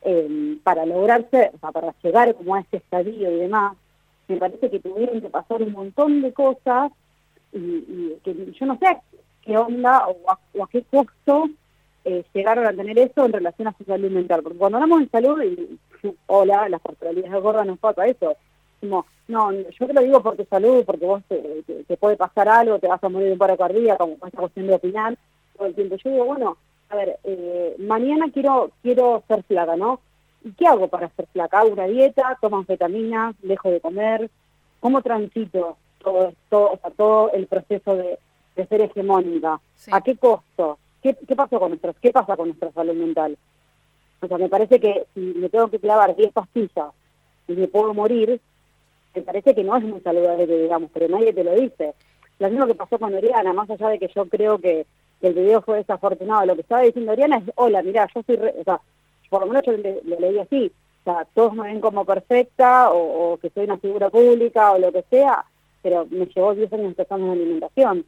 eh, 0.03 0.59
para 0.63 0.87
lograrse, 0.87 1.51
o 1.55 1.59
sea, 1.59 1.73
para 1.73 1.95
llegar 2.03 2.35
como 2.35 2.55
a 2.55 2.61
ese 2.61 2.77
estadio 2.77 3.31
y 3.31 3.37
demás, 3.37 3.77
me 4.29 4.37
parece 4.37 4.71
que 4.71 4.81
tuvieron 4.81 5.21
que 5.21 5.29
pasar 5.29 5.63
un 5.63 5.73
montón 5.73 6.23
de 6.23 6.33
cosas 6.33 6.93
y, 7.53 8.15
que 8.25 8.53
yo 8.53 8.67
no 8.67 8.79
sé 8.79 8.97
qué 9.47 9.57
onda 9.57 10.07
o 10.09 10.31
a, 10.31 10.69
qué 10.69 10.83
costo 10.83 11.49
eh, 12.05 12.25
llegaron 12.35 12.67
a 12.67 12.73
tener 12.73 12.99
eso 12.99 13.25
en 13.25 13.33
relación 13.33 13.69
a 13.69 13.77
su 13.79 13.85
salud 13.85 14.11
mental. 14.11 14.43
Porque 14.43 14.59
cuando 14.59 14.79
hablamos 14.79 15.01
de 15.01 15.09
salud, 15.09 15.43
y, 15.43 15.79
hola, 16.27 16.69
las 16.69 16.83
corporalidades 16.83 17.43
gordas 17.43 17.67
nos 17.67 17.79
pasa 17.79 18.07
eso. 18.07 18.37
Como, 18.81 19.07
no, 19.29 19.53
yo 19.53 19.87
te 19.87 19.93
lo 19.93 20.03
digo 20.03 20.23
por 20.23 20.37
tu 20.37 20.45
salud, 20.45 20.85
porque 20.85 21.07
vos 21.07 21.23
te, 21.29 21.97
puede 21.97 22.17
pasar 22.17 22.49
algo, 22.49 22.79
te 22.79 22.89
vas 22.89 23.03
a 23.03 23.09
morir 23.09 23.29
de 23.29 23.33
un 23.33 23.39
paro 23.39 23.57
como 23.57 24.27
esta 24.27 24.39
cuestión 24.39 24.67
de 24.67 24.75
opinar 24.75 25.17
todo 25.57 25.67
el 25.67 25.75
tiempo. 25.75 25.97
Yo 25.97 26.11
digo, 26.11 26.25
bueno, 26.25 26.57
a 26.91 26.97
ver, 26.97 27.19
eh, 27.25 27.77
mañana 27.79 28.27
quiero 28.33 28.71
quiero 28.83 29.23
ser 29.27 29.43
flaca, 29.45 29.77
¿no? 29.77 30.01
¿Y 30.45 30.53
qué 30.53 30.67
hago 30.67 30.89
para 30.89 31.09
ser 31.11 31.27
flaca? 31.33 31.61
¿Hago 31.61 31.71
una 31.71 31.87
dieta? 31.87 32.39
¿Tomo 32.41 32.59
anfetaminas? 32.59 33.35
¿Dejo 33.43 33.71
de 33.71 33.81
comer? 33.81 34.31
¿Cómo 34.79 35.03
transito 35.03 35.77
todo, 35.99 36.33
todo, 36.49 36.79
o 36.81 36.91
todo 36.93 37.33
el 37.33 37.49
proceso 37.49 37.97
de, 37.97 38.19
ser 38.65 38.81
hegemónica? 38.81 39.61
¿A 39.91 40.01
qué 40.01 40.17
costo? 40.17 40.79
¿Qué, 41.03 41.15
qué, 41.27 41.37
pasó 41.37 41.59
con 41.59 41.71
nuestros, 41.71 41.97
¿Qué 42.01 42.11
pasa 42.11 42.37
con 42.37 42.49
nuestra 42.49 42.73
salud 42.73 42.95
mental? 42.95 43.37
O 44.21 44.27
sea, 44.29 44.39
me 44.39 44.49
parece 44.49 44.81
que 44.81 45.07
si 45.15 45.21
me 45.21 45.49
tengo 45.49 45.69
que 45.69 45.79
clavar 45.79 46.17
10 46.17 46.33
pastillas 46.33 46.93
y 47.49 47.53
me 47.53 47.69
puedo 47.69 47.93
morir, 47.93 48.41
me 49.15 49.23
parece 49.23 49.55
que 49.55 49.63
no 49.63 49.77
es 49.77 49.85
muy 49.85 50.01
saludable, 50.01 50.47
digamos, 50.47 50.91
pero 50.93 51.09
nadie 51.09 51.33
te 51.33 51.45
lo 51.45 51.55
dice. 51.55 51.95
Lo 52.39 52.51
mismo 52.51 52.67
que 52.67 52.75
pasó 52.75 52.99
con 52.99 53.15
Oriana, 53.15 53.53
más 53.53 53.69
allá 53.71 53.89
de 53.89 53.99
que 53.99 54.09
yo 54.15 54.27
creo 54.27 54.59
que, 54.59 54.87
el 55.23 55.33
video 55.33 55.63
fue 55.63 55.79
desafortunado, 55.79 56.45
lo 56.45 56.55
que 56.55 56.61
estaba 56.61 56.83
diciendo 56.83 57.13
Oriana 57.13 57.39
es, 57.39 57.45
hola, 57.55 57.83
mira, 57.83 58.07
yo 58.15 58.23
soy, 58.23 58.37
o 58.37 58.65
sea, 58.65 58.81
por 59.31 59.41
lo 59.41 59.47
menos 59.47 59.63
yo 59.65 59.73
lo 59.73 60.21
leí 60.21 60.39
así, 60.39 60.71
o 61.01 61.05
sea, 61.05 61.27
todos 61.33 61.55
me 61.55 61.63
ven 61.63 61.81
como 61.81 62.05
perfecta 62.05 62.91
o, 62.93 63.39
que 63.39 63.49
soy 63.51 63.65
una 63.65 63.79
figura 63.79 64.11
pública 64.11 64.73
o 64.73 64.79
lo 64.79 64.93
que 64.93 65.05
sea, 65.09 65.45
pero 65.83 66.07
me 66.11 66.27
llevó 66.27 66.55
10 66.55 66.71
años 66.75 66.87
empezando 66.87 67.27
en 67.27 67.33
alimentación. 67.33 68.05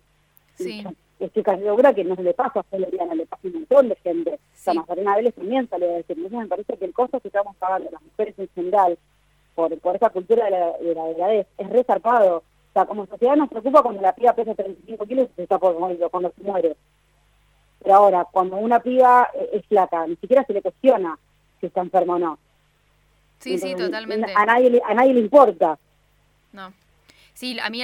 Sí. 0.58 0.84
estoy 1.20 1.42
casi 1.42 1.62
segura 1.62 1.94
que 1.94 2.04
no 2.04 2.16
se 2.16 2.22
le 2.22 2.34
pasa 2.34 2.60
a 2.60 2.76
Oriana, 2.76 3.14
le 3.14 3.26
pasa 3.26 3.42
a 3.44 3.46
un 3.48 3.54
montón 3.54 3.88
de 3.88 3.96
gente. 3.96 4.34
O 4.34 4.38
sea, 4.54 4.74
Magdalena 4.74 5.16
Vélez 5.16 5.34
también 5.34 5.68
salió 5.68 5.88
a 5.88 5.96
decir. 5.96 6.16
Entonces 6.16 6.38
me 6.38 6.46
parece 6.46 6.76
que 6.76 6.84
el 6.84 6.92
costo 6.92 7.20
que 7.20 7.28
estamos 7.28 7.56
pagando 7.56 7.90
las 7.90 8.02
mujeres 8.02 8.38
en 8.38 8.48
general 8.54 8.98
por, 9.54 9.78
por 9.78 9.96
esa 9.96 10.10
cultura 10.10 10.44
de 10.44 10.50
la, 10.50 10.72
de 10.78 10.94
la 10.94 11.04
delgadez 11.04 11.46
es 11.56 11.70
resarpado. 11.70 12.38
O 12.38 12.72
sea, 12.72 12.86
como 12.86 13.06
sociedad 13.06 13.36
nos 13.36 13.48
preocupa 13.48 13.82
cuando 13.82 14.02
la 14.02 14.14
piba 14.14 14.34
pesa 14.34 14.54
35 14.54 15.06
kilos 15.06 15.28
y 15.30 15.34
se 15.36 15.42
está 15.44 15.58
por 15.58 15.78
morir, 15.78 15.98
cuando 16.10 16.32
se 16.36 16.42
muere. 16.42 16.76
Pero 17.82 17.94
ahora, 17.94 18.26
cuando 18.30 18.56
una 18.56 18.80
piba 18.80 19.30
eh, 19.34 19.50
es 19.54 19.66
flaca, 19.66 20.06
ni 20.06 20.16
siquiera 20.16 20.44
se 20.44 20.52
le 20.52 20.62
cuestiona 20.62 21.18
si 21.60 21.66
está 21.66 21.80
enferma 21.80 22.16
o 22.16 22.18
no. 22.18 22.38
Sí, 23.38 23.58
sí, 23.58 23.74
totalmente. 23.74 24.32
A 24.34 24.44
nadie, 24.44 24.80
a 24.84 24.94
nadie 24.94 25.14
le 25.14 25.20
importa. 25.20 25.78
No. 26.52 26.72
Sí, 27.38 27.56
a 27.60 27.70
mí 27.70 27.80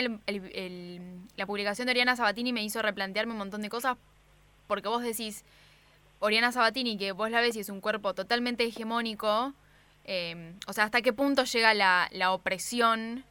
la 1.37 1.47
publicación 1.47 1.87
de 1.87 1.93
Oriana 1.93 2.17
Sabatini 2.17 2.53
me 2.53 2.65
hizo 2.65 2.83
replantearme 2.83 3.35
un 3.35 3.39
montón 3.39 3.63
de 3.63 3.69
cosas, 3.69 3.97
porque 4.67 4.89
vos 4.89 5.01
decís, 5.01 5.45
Oriana 6.19 6.51
Sabatini, 6.51 6.99
que 6.99 7.13
vos 7.13 7.31
la 7.31 7.41
ves 7.41 7.55
y 7.55 7.61
es 7.61 7.69
un 7.69 7.81
cuerpo 7.81 8.15
totalmente 8.15 8.65
hegemónico, 8.65 9.55
eh, 10.07 10.55
o 10.67 10.73
sea, 10.73 10.83
hasta 10.83 11.03
qué 11.03 11.13
punto 11.13 11.45
llega 11.45 11.73
la, 11.73 12.33
opresión 12.33 13.25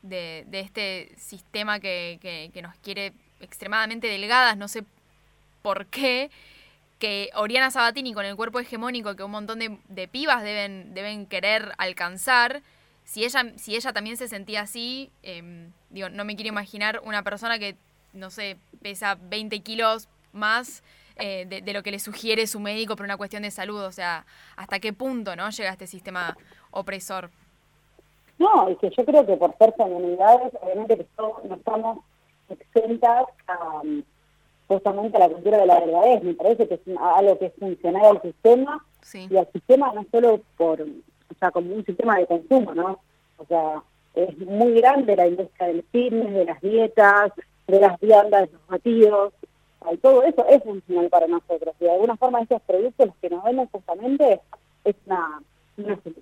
de, 0.00 0.46
este 0.50 1.12
sistema 1.18 1.78
que, 1.78 2.50
nos 2.62 2.74
quiere 2.76 3.12
extremadamente 3.40 4.06
delgadas, 4.06 4.56
no 4.56 4.68
sé 4.68 4.82
por 5.60 5.84
qué 5.88 6.30
que 6.98 7.28
Oriana 7.34 7.70
Sabatini 7.70 8.14
con 8.14 8.24
el 8.24 8.34
cuerpo 8.34 8.60
hegemónico 8.60 9.14
que 9.14 9.24
un 9.24 9.32
montón 9.32 9.58
de, 9.58 10.08
pibas 10.08 10.42
deben 10.42 11.26
querer 11.26 11.74
alcanzar, 11.76 12.62
si 13.06 13.24
ella, 13.24 13.52
si 13.56 13.76
ella 13.76 13.92
también 13.92 14.16
se 14.16 14.28
sentía 14.28 14.62
así, 14.62 15.10
em, 15.22 15.70
digo, 15.90 16.10
no 16.10 16.24
me 16.24 16.34
quiero 16.34 16.48
imaginar 16.48 17.00
una 17.04 17.22
persona 17.22 17.58
que, 17.58 17.76
no 18.12 18.30
sé, 18.30 18.58
pesa 18.82 19.16
20 19.18 19.60
kilos 19.60 20.08
más 20.32 20.82
eh, 21.16 21.46
de, 21.46 21.72
lo 21.72 21.82
que 21.82 21.92
le 21.92 22.00
sugiere 22.00 22.46
su 22.48 22.58
médico 22.58 22.96
por 22.96 23.04
una 23.04 23.16
cuestión 23.16 23.44
de 23.44 23.52
salud, 23.52 23.80
o 23.80 23.92
sea, 23.92 24.26
hasta 24.56 24.80
qué 24.80 24.92
punto 24.92 25.36
no 25.36 25.48
llega 25.48 25.70
este 25.70 25.86
sistema 25.86 26.36
opresor. 26.72 27.30
No, 28.38 28.68
es 28.68 28.76
que 28.78 28.90
yo 28.90 29.04
creo 29.04 29.24
que 29.24 29.36
por 29.36 29.56
ser 29.56 29.72
comunidades, 29.76 30.52
obviamente 30.60 30.96
que 30.98 31.06
no 31.18 31.54
estamos 31.54 31.98
exentas 32.50 33.26
a 33.46 33.82
justamente 34.66 35.18
la 35.18 35.28
cultura 35.28 35.58
de 35.58 35.66
la 35.66 35.80
delgadez. 35.80 36.22
Me 36.24 36.34
parece 36.34 36.66
que 36.66 36.74
es 36.74 36.80
algo 37.00 37.38
que 37.38 37.46
es 37.46 37.54
funcional 37.54 38.16
al 38.16 38.22
sistema 38.22 38.84
y 39.12 39.36
al 39.36 39.50
sistema 39.52 39.92
no 39.94 40.04
solo 40.10 40.42
por, 40.56 40.84
o 41.30 41.38
sea, 41.38 41.50
como 41.50 41.74
un 41.74 41.84
sistema 41.84 42.18
de 42.18 42.26
consumo, 42.26 42.74
¿no? 42.74 43.00
O 43.38 43.44
sea, 43.46 43.82
es 44.14 44.38
muy 44.38 44.74
grande 44.80 45.16
la 45.16 45.26
industria 45.26 45.68
del 45.68 45.84
fitness, 45.92 46.32
de 46.32 46.44
las 46.44 46.60
dietas, 46.60 47.32
de 47.66 47.80
las 47.80 47.98
viandas, 48.00 48.48
de 48.48 48.52
los 48.52 48.66
batidos, 48.66 49.32
y 49.92 49.96
todo 49.98 50.22
eso 50.24 50.44
es 50.48 50.62
funcional 50.62 51.08
para 51.08 51.26
nosotros. 51.26 51.74
Y 51.80 51.84
de 51.84 51.92
alguna 51.92 52.16
forma 52.16 52.40
esos 52.40 52.60
productos 52.62 53.06
los 53.06 53.16
que 53.16 53.30
nos 53.30 53.44
venden 53.44 53.68
justamente 53.68 54.40
es 54.84 54.96
una, 55.06 55.40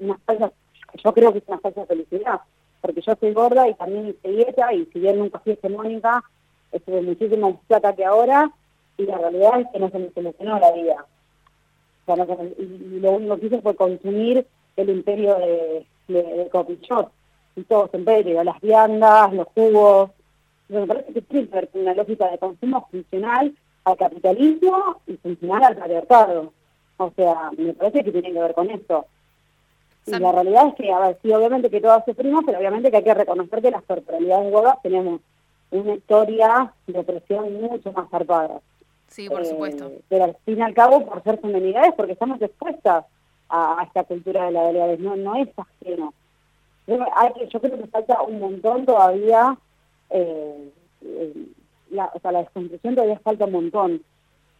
una, 0.00 0.18
falsa, 0.24 0.52
yo 1.02 1.14
creo 1.14 1.32
que 1.32 1.38
es 1.38 1.44
una 1.46 1.58
falsa 1.58 1.86
felicidad, 1.86 2.40
porque 2.80 3.00
yo 3.00 3.14
soy 3.18 3.32
gorda 3.32 3.68
y 3.68 3.74
también 3.74 4.08
hice 4.08 4.28
dieta 4.28 4.72
y 4.72 4.86
si 4.86 5.00
bien 5.00 5.18
nunca 5.18 5.38
fui 5.38 5.52
hegemónica, 5.52 6.22
estuve 6.72 7.00
muchísimo 7.02 7.60
plata 7.66 7.94
que 7.94 8.04
ahora 8.04 8.50
y 8.96 9.04
la 9.04 9.18
realidad 9.18 9.60
es 9.60 9.68
que 9.72 9.78
no 9.78 9.90
se 9.90 9.98
me 9.98 10.10
solucionó 10.10 10.58
la 10.58 10.72
vida. 10.72 11.06
O 12.06 12.14
sea, 12.14 12.26
y 12.58 13.00
lo 13.00 13.12
único 13.12 13.38
que 13.38 13.46
hice 13.46 13.62
fue 13.62 13.74
consumir 13.74 14.46
el 14.76 14.90
imperio 14.90 15.36
de, 15.36 15.86
de, 16.08 16.78
shop 16.82 17.10
y 17.56 17.62
todo 17.62 17.86
ese 17.86 17.98
imperio, 17.98 18.42
las 18.42 18.60
viandas, 18.60 19.32
los 19.32 19.46
jugos. 19.48 20.10
me 20.68 20.86
parece 20.86 21.12
que 21.12 21.48
con 21.48 21.82
una 21.82 21.94
lógica 21.94 22.30
de 22.30 22.38
consumo 22.38 22.88
funcional 22.90 23.54
al 23.84 23.96
capitalismo 23.96 25.00
y 25.06 25.16
funcional 25.16 25.62
al 25.64 25.76
patriarcado. 25.76 26.52
O 26.96 27.12
sea, 27.16 27.50
me 27.56 27.74
parece 27.74 28.04
que 28.04 28.12
tiene 28.12 28.32
que 28.32 28.40
ver 28.40 28.54
con 28.54 28.70
eso. 28.70 29.06
Y 30.06 30.18
la 30.18 30.32
realidad 30.32 30.68
es 30.68 30.74
que, 30.74 30.92
a 30.92 30.98
ver, 30.98 31.18
sí, 31.22 31.32
obviamente 31.32 31.70
que 31.70 31.80
todas 31.80 32.04
sufrimos, 32.04 32.44
pero 32.44 32.58
obviamente 32.58 32.90
que 32.90 32.98
hay 32.98 33.04
que 33.04 33.14
reconocer 33.14 33.62
que 33.62 33.70
las 33.70 33.82
corporalidades 33.84 34.52
gordas 34.52 34.82
tenemos 34.82 35.20
una 35.70 35.94
historia 35.94 36.72
de 36.86 36.98
opresión 36.98 37.60
mucho 37.60 37.90
más 37.92 38.10
zarpada. 38.10 38.60
Sí, 39.08 39.28
por 39.28 39.44
supuesto. 39.46 39.86
Eh, 39.86 40.00
pero 40.08 40.24
al 40.24 40.36
fin 40.44 40.58
y 40.58 40.62
al 40.62 40.74
cabo, 40.74 41.06
por 41.06 41.22
ser 41.22 41.38
feminidades, 41.40 41.94
porque 41.96 42.12
estamos 42.12 42.40
expuestas 42.42 43.04
a, 43.54 43.84
esta 43.84 44.04
cultura 44.04 44.46
de 44.46 44.52
la 44.52 44.64
delgadez, 44.64 45.00
no, 45.00 45.16
no 45.16 45.36
es 45.36 45.48
ajeno. 45.56 46.12
Yo, 46.86 46.98
yo 47.48 47.60
creo 47.60 47.78
que 47.78 47.86
falta 47.86 48.22
un 48.22 48.40
montón 48.40 48.84
todavía, 48.84 49.56
eh, 50.10 50.70
la, 51.90 52.10
o 52.12 52.18
sea, 52.18 52.32
la 52.32 52.40
desconstrucción 52.40 52.94
todavía 52.94 53.18
falta 53.20 53.44
un 53.46 53.52
montón. 53.52 54.02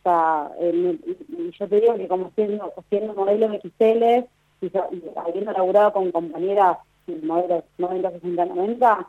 O 0.01 0.03
sea, 0.03 0.51
yo 0.61 1.69
te 1.69 1.81
digo 1.81 1.95
que 1.97 2.09
como 2.09 2.31
siendo, 2.35 2.73
siendo 2.89 3.15
modelo 3.15 3.49
de 3.49 3.61
XL 3.61 4.27
y, 4.65 4.71
habiendo 5.17 5.53
laburado 5.53 5.93
con 5.93 6.13
compañeras 6.13 6.79
modelos 7.23 7.65
90, 7.79 8.11
60, 8.13 8.45
90, 8.47 9.09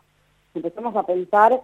empezamos 0.56 0.96
a 0.96 1.04
pensar 1.04 1.62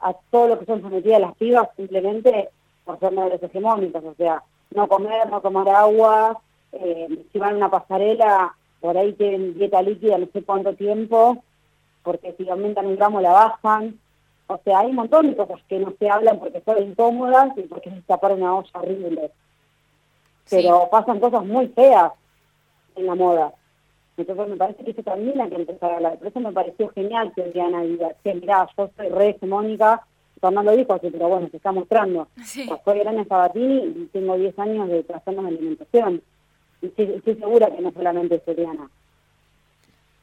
a 0.00 0.14
todo 0.30 0.48
lo 0.48 0.58
que 0.58 0.66
son 0.66 0.82
sometidas 0.82 1.20
las 1.20 1.34
pibas 1.36 1.68
simplemente 1.76 2.50
por 2.84 3.00
ser 3.00 3.12
modelos 3.12 3.42
hegemónicos, 3.42 4.04
o 4.04 4.14
sea, 4.14 4.42
no 4.72 4.86
comer, 4.88 5.28
no 5.30 5.40
tomar 5.40 5.68
agua, 5.68 6.38
eh, 6.72 7.24
si 7.32 7.38
van 7.38 7.54
a 7.54 7.56
una 7.56 7.70
pasarela, 7.70 8.54
por 8.80 8.96
ahí 8.96 9.12
tienen 9.14 9.54
dieta 9.54 9.82
líquida 9.82 10.18
no 10.18 10.26
sé 10.32 10.42
cuánto 10.42 10.74
tiempo, 10.74 11.42
porque 12.02 12.34
si 12.36 12.48
aumentan 12.48 12.86
un 12.86 12.96
gramo 12.96 13.20
la 13.20 13.32
bajan, 13.32 13.98
o 14.48 14.60
sea, 14.64 14.80
hay 14.80 14.90
un 14.90 14.96
montón 14.96 15.28
de 15.28 15.36
cosas 15.36 15.60
que 15.68 15.78
no 15.78 15.92
se 15.98 16.08
hablan 16.08 16.38
porque 16.38 16.62
son 16.64 16.82
incómodas 16.82 17.56
y 17.56 17.62
porque 17.62 17.90
se 17.90 17.98
escapar 17.98 18.32
una 18.32 18.54
olla 18.56 18.70
horrible. 18.74 19.30
Pero 20.48 20.88
pasan 20.90 21.18
cosas 21.18 21.44
muy 21.44 21.66
feas 21.68 22.12
en 22.94 23.06
la 23.06 23.14
moda. 23.16 23.52
Entonces 24.16 24.48
me 24.48 24.56
parece 24.56 24.84
que 24.84 24.92
eso 24.92 25.02
también 25.02 25.40
hay 25.40 25.50
que 25.50 25.56
empezar 25.56 25.90
a 25.90 25.96
hablar. 25.96 26.18
Por 26.18 26.28
eso 26.28 26.40
me 26.40 26.52
pareció 26.52 26.88
genial 26.90 27.32
que 27.34 27.50
Diana 27.50 27.82
diga, 27.82 28.10
que 28.22 28.34
mirá, 28.34 28.68
yo 28.76 28.88
soy 28.96 29.08
re 29.08 29.30
hegemónica, 29.30 30.06
no 30.50 30.62
lo 30.62 30.76
dijo 30.76 30.94
así, 30.94 31.10
pero 31.10 31.28
bueno, 31.28 31.48
se 31.50 31.56
está 31.56 31.72
mostrando. 31.72 32.28
Sí. 32.44 32.68
soy 32.84 33.00
Elena 33.00 33.24
Sabatini 33.24 33.76
y 33.78 34.08
tengo 34.12 34.36
10 34.36 34.58
años 34.58 34.88
de 34.88 35.02
trastorno 35.02 35.42
de 35.42 35.48
alimentación. 35.48 36.22
Y 36.96 37.02
estoy, 37.02 37.34
segura 37.34 37.70
que 37.74 37.82
no 37.82 37.92
solamente 37.92 38.42
es 38.44 38.56
Diana. 38.56 38.88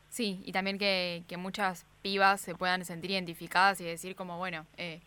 Sí, 0.10 0.42
y 0.46 0.52
también 0.52 0.78
que, 0.78 1.24
que 1.28 1.38
muchas 1.38 1.86
pibas 2.02 2.42
se 2.42 2.56
puedan 2.56 2.86
sentir 2.86 3.12
identificadas 3.12 3.82
y 3.82 3.86
decir 3.86 4.16
como, 4.16 4.38
bueno, 4.38 4.66
eh, 4.78 5.00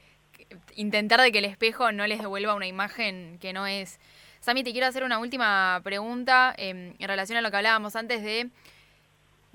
intentar 0.75 1.21
de 1.21 1.33
que 1.33 1.39
el 1.39 1.45
espejo 1.45 1.93
no 1.93 2.07
les 2.07 2.21
devuelva 2.21 2.55
una 2.55 2.67
imagen 2.67 3.39
que 3.41 3.53
no 3.53 3.67
es. 3.67 3.99
Sami, 4.41 4.65
te 4.65 4.73
quiero 4.73 4.87
hacer 4.87 5.05
una 5.05 5.19
última 5.19 5.81
pregunta 5.83 6.55
em, 6.57 6.95
en 6.99 7.09
relación 7.09 7.39
a 7.39 7.41
lo 7.41 7.51
que 7.51 7.57
hablábamos 7.57 7.97
antes 7.97 8.23
de 8.23 8.51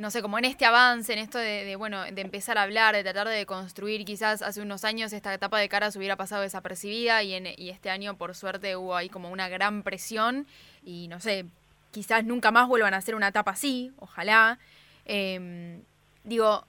no 0.01 0.09
sé, 0.09 0.23
como 0.23 0.39
en 0.39 0.45
este 0.45 0.65
avance, 0.65 1.13
en 1.13 1.19
esto 1.19 1.37
de, 1.37 1.75
bueno, 1.75 2.03
de 2.03 2.21
empezar 2.21 2.57
a 2.57 2.63
hablar, 2.63 2.95
de 2.95 3.03
tratar 3.03 3.27
de 3.27 3.45
construir, 3.45 4.03
quizás 4.03 4.41
hace 4.41 4.59
unos 4.59 4.83
años 4.83 5.13
esta 5.13 5.31
etapa 5.31 5.59
de 5.59 5.69
caras 5.69 5.95
hubiera 5.95 6.15
pasado 6.15 6.41
desapercibida 6.41 7.21
y, 7.21 7.33
en, 7.33 7.47
y 7.55 7.69
este 7.69 7.91
año 7.91 8.17
por 8.17 8.33
suerte 8.33 8.75
hubo 8.75 8.95
ahí 8.95 9.09
como 9.09 9.29
una 9.29 9.47
gran 9.47 9.83
presión 9.83 10.47
y 10.83 11.07
no 11.07 11.19
sé, 11.19 11.45
quizás 11.91 12.25
nunca 12.25 12.51
más 12.51 12.67
vuelvan 12.67 12.93
a 12.93 12.97
hacer 12.97 13.15
una 13.15 13.29
etapa 13.29 13.51
así, 13.51 13.91
ojalá. 13.99 14.57
Em, 15.05 15.81
digo, 16.23 16.65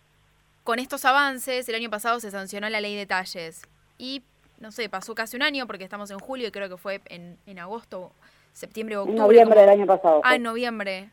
con 0.65 0.79
estos 0.79 1.05
avances, 1.05 1.69
el 1.69 1.75
año 1.75 1.91
pasado 1.91 2.21
se 2.21 2.31
sancionó 2.31 2.69
la 2.69 2.81
ley 2.81 2.97
de 2.97 3.07
talles 3.07 3.63
y, 3.99 4.23
no 4.59 4.73
sé, 4.73 4.89
pasó 4.89 5.15
casi 5.15 5.37
un 5.37 5.43
año 5.43 5.67
porque 5.67 5.85
estamos 5.85 6.11
en 6.11 6.19
julio 6.19 6.49
y 6.49 6.51
creo 6.51 6.69
que 6.69 6.77
fue 6.77 7.01
en, 7.07 7.39
en 7.47 7.59
agosto, 7.59 8.13
septiembre 8.53 8.97
o 8.97 9.03
octubre. 9.03 9.19
En 9.19 9.23
noviembre 9.23 9.61
del 9.61 9.71
año 9.71 9.87
pasado. 9.87 10.21
Ah, 10.25 10.37
en 10.37 10.43
noviembre. 10.43 11.11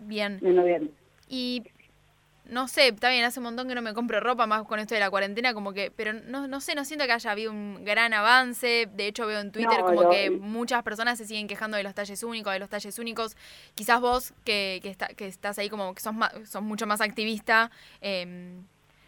Bien. 0.00 0.38
En 0.42 0.56
noviembre. 0.56 0.90
Y 1.28 1.64
no 2.46 2.68
sé, 2.68 2.88
está 2.88 3.08
bien, 3.08 3.24
hace 3.24 3.40
un 3.40 3.44
montón 3.44 3.68
que 3.68 3.74
no 3.74 3.80
me 3.80 3.94
compro 3.94 4.20
ropa 4.20 4.46
más 4.46 4.64
con 4.64 4.78
esto 4.78 4.94
de 4.94 5.00
la 5.00 5.10
cuarentena, 5.10 5.54
como 5.54 5.72
que, 5.72 5.90
pero 5.90 6.12
no, 6.12 6.46
no 6.46 6.60
sé, 6.60 6.74
no 6.74 6.84
siento 6.84 7.06
que 7.06 7.12
haya 7.12 7.30
habido 7.30 7.50
un 7.50 7.84
gran 7.84 8.12
avance. 8.12 8.86
De 8.92 9.06
hecho, 9.06 9.26
veo 9.26 9.40
en 9.40 9.50
Twitter 9.50 9.80
como 9.80 10.10
que 10.10 10.30
muchas 10.30 10.82
personas 10.82 11.16
se 11.18 11.24
siguen 11.24 11.48
quejando 11.48 11.76
de 11.76 11.82
los 11.82 11.94
talles 11.94 12.22
únicos, 12.22 12.52
de 12.52 12.58
los 12.58 12.68
talles 12.68 12.98
únicos. 12.98 13.36
Quizás 13.74 14.00
vos, 14.00 14.34
que, 14.44 14.80
que, 14.82 14.90
está, 14.90 15.08
que 15.08 15.26
estás 15.26 15.58
ahí 15.58 15.70
como 15.70 15.94
que 15.94 16.00
sos, 16.00 16.14
sos 16.44 16.62
mucho 16.62 16.86
más 16.86 17.00
activista, 17.00 17.70
em, 18.00 18.62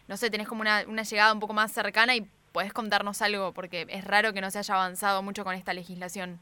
no 0.07 0.17
sé, 0.17 0.29
tenés 0.29 0.47
como 0.47 0.61
una, 0.61 0.83
una 0.87 1.03
llegada 1.03 1.33
un 1.33 1.39
poco 1.39 1.53
más 1.53 1.71
cercana 1.71 2.15
y 2.15 2.25
podés 2.51 2.73
contarnos 2.73 3.21
algo, 3.21 3.51
porque 3.53 3.85
es 3.89 4.03
raro 4.03 4.33
que 4.33 4.41
no 4.41 4.49
se 4.49 4.59
haya 4.59 4.73
avanzado 4.73 5.21
mucho 5.21 5.43
con 5.43 5.53
esta 5.53 5.73
legislación. 5.73 6.39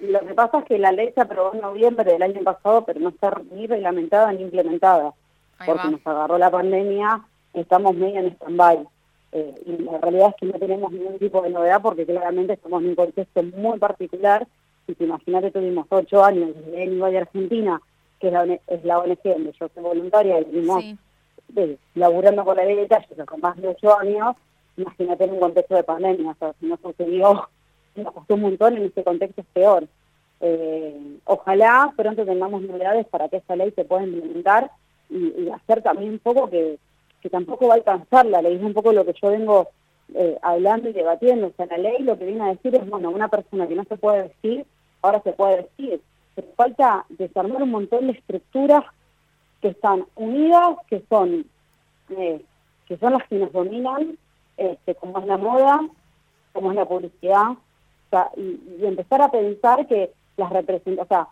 Lo 0.00 0.20
que 0.20 0.34
pasa 0.34 0.58
es 0.58 0.64
que 0.66 0.78
la 0.78 0.92
ley 0.92 1.12
se 1.14 1.22
aprobó 1.22 1.54
en 1.54 1.62
noviembre 1.62 2.12
del 2.12 2.22
año 2.22 2.42
pasado, 2.42 2.84
pero 2.84 3.00
no 3.00 3.08
está 3.08 3.32
ni 3.50 3.66
reglamentada 3.66 4.30
ni 4.32 4.42
implementada, 4.42 5.14
porque 5.64 5.88
nos 5.88 6.06
agarró 6.06 6.38
la 6.38 6.50
pandemia, 6.50 7.22
estamos 7.54 7.94
medio 7.94 8.20
en 8.20 8.26
stand-by. 8.34 8.86
Eh, 9.32 9.54
y 9.66 9.82
la 9.82 9.98
realidad 9.98 10.28
es 10.30 10.34
que 10.36 10.46
no 10.46 10.58
tenemos 10.58 10.92
ningún 10.92 11.18
tipo 11.18 11.42
de 11.42 11.50
novedad 11.50 11.82
porque 11.82 12.06
claramente 12.06 12.54
estamos 12.54 12.82
en 12.82 12.90
un 12.90 12.94
contexto 12.94 13.42
muy 13.42 13.78
particular. 13.78 14.46
Y 14.86 14.94
si 14.94 15.04
imagínate, 15.04 15.50
tuvimos 15.50 15.86
ocho 15.90 16.24
años 16.24 16.54
desde 16.54 16.82
ENIVA 16.82 17.10
de 17.10 17.18
Argentina, 17.18 17.80
que 18.20 18.28
es 18.28 18.32
la, 18.32 18.44
es 18.44 18.84
la 18.84 18.98
ONG 18.98 19.22
donde 19.24 19.52
yo 19.52 19.68
soy 19.74 19.82
voluntaria, 19.82 20.40
y 20.40 20.44
vivimos 20.44 20.84
eh, 21.56 21.78
laburando 21.94 22.44
con 22.44 22.56
la 22.56 22.64
ley 22.64 22.76
de 22.76 22.86
talles 22.86 23.08
con 23.26 23.40
más 23.40 23.56
de 23.56 23.68
ocho 23.68 23.98
años, 23.98 24.36
imagínate 24.76 25.24
en 25.24 25.32
un 25.32 25.40
contexto 25.40 25.74
de 25.74 25.84
pandemia, 25.84 26.30
o 26.30 26.34
sea, 26.34 26.52
si 26.60 26.66
no 26.66 26.76
sucedió 26.76 27.48
nos 27.96 28.12
costó 28.12 28.34
un 28.34 28.42
montón 28.42 28.76
en 28.76 28.84
este 28.84 29.02
contexto 29.02 29.40
es 29.40 29.46
peor. 29.52 29.88
Eh, 30.40 31.18
ojalá 31.24 31.92
pronto 31.96 32.24
tengamos 32.24 32.62
novedades 32.62 33.06
para 33.06 33.28
que 33.28 33.38
esta 33.38 33.56
ley 33.56 33.72
se 33.72 33.84
pueda 33.84 34.04
implementar 34.04 34.70
y, 35.10 35.48
hacer 35.50 35.82
también 35.82 36.12
un 36.12 36.18
poco 36.18 36.48
que, 36.50 36.78
que 37.20 37.30
tampoco 37.30 37.68
va 37.68 37.74
a 37.74 37.76
alcanzar 37.76 38.26
la 38.26 38.42
ley, 38.42 38.56
es 38.56 38.62
un 38.62 38.74
poco 38.74 38.92
lo 38.92 39.04
que 39.04 39.14
yo 39.20 39.30
vengo 39.30 39.68
eh, 40.14 40.38
hablando 40.42 40.88
y 40.88 40.92
debatiendo. 40.92 41.48
O 41.48 41.52
sea, 41.56 41.66
la 41.66 41.78
ley 41.78 42.02
lo 42.02 42.18
que 42.18 42.26
viene 42.26 42.44
a 42.44 42.54
decir 42.54 42.74
es, 42.74 42.88
bueno, 42.88 43.10
una 43.10 43.28
persona 43.28 43.66
que 43.66 43.74
no 43.74 43.84
se 43.84 43.96
puede 43.96 44.22
vestir, 44.22 44.66
ahora 45.02 45.20
se 45.22 45.32
puede 45.32 45.56
vestir. 45.56 46.00
Pero 46.34 46.48
falta 46.56 47.04
desarmar 47.08 47.62
un 47.62 47.70
montón 47.70 48.06
de 48.06 48.12
estructuras 48.12 48.84
que 49.60 49.68
están 49.68 50.06
unidas, 50.14 50.76
que 50.88 51.02
son, 51.08 51.46
eh, 52.10 52.44
que 52.86 52.96
son 52.98 53.14
las 53.14 53.26
que 53.28 53.36
nos 53.36 53.52
dominan, 53.52 54.18
este, 54.56 54.94
como 54.94 55.18
es 55.18 55.26
la 55.26 55.36
moda, 55.38 55.80
como 56.52 56.70
es 56.70 56.76
la 56.76 56.84
publicidad, 56.84 57.52
y, 58.36 58.84
empezar 58.84 59.22
a 59.22 59.30
pensar 59.30 59.86
que 59.86 60.12
las 60.36 60.50
representa, 60.50 61.02
o 61.02 61.06
sea, 61.06 61.28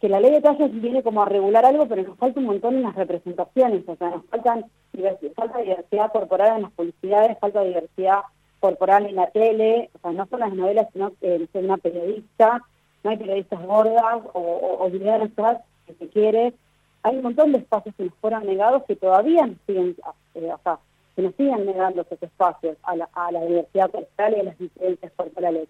que 0.00 0.08
la 0.08 0.18
ley 0.18 0.30
de 0.30 0.40
talles 0.40 0.72
viene 0.80 1.02
como 1.02 1.22
a 1.22 1.26
regular 1.26 1.66
algo, 1.66 1.86
pero 1.86 2.02
nos 2.02 2.16
falta 2.16 2.40
un 2.40 2.46
montón 2.46 2.76
en 2.76 2.82
las 2.82 2.96
representaciones, 2.96 3.86
o 3.86 3.96
sea, 3.96 4.10
nos 4.10 4.24
faltan 4.26 4.64
diversidad, 4.92 5.32
falta 5.34 5.58
diversidad 5.58 6.10
corporal 6.10 6.56
en 6.56 6.62
las 6.62 6.72
publicidades, 6.72 7.38
falta 7.38 7.62
diversidad 7.62 8.20
corporal 8.60 9.06
en 9.06 9.16
la 9.16 9.30
tele, 9.30 9.90
o 9.94 9.98
sea, 9.98 10.12
no 10.12 10.26
son 10.26 10.40
las 10.40 10.54
novelas, 10.54 10.88
sino 10.92 11.10
no 11.10 11.14
sé, 11.20 11.58
una 11.58 11.76
periodista, 11.76 12.62
no 13.02 13.10
hay 13.10 13.16
periodistas 13.18 13.62
gordas 13.66 14.22
o, 14.32 14.78
o, 14.80 14.90
diversas, 14.90 15.58
que 15.86 15.94
se 15.94 16.08
quiere. 16.08 16.54
Hay 17.02 17.16
un 17.16 17.22
montón 17.22 17.52
de 17.52 17.58
espacios 17.58 17.94
que 17.94 18.04
nos 18.04 18.14
fueron 18.14 18.46
negados 18.46 18.84
que 18.84 18.96
todavía 18.96 19.46
nos 19.46 19.56
siguen, 19.66 19.96
eh, 20.34 20.52
o 20.52 20.60
sea, 20.62 20.78
que 21.16 21.22
nos 21.22 21.34
siguen 21.34 21.66
negando 21.66 22.02
esos 22.02 22.22
espacios 22.22 22.76
a 22.82 22.96
la, 22.96 23.08
a 23.12 23.32
la 23.32 23.44
diversidad 23.44 23.90
corporal 23.90 24.34
y 24.36 24.40
a 24.40 24.44
las 24.44 24.58
diferencias 24.58 25.12
corporales. 25.16 25.68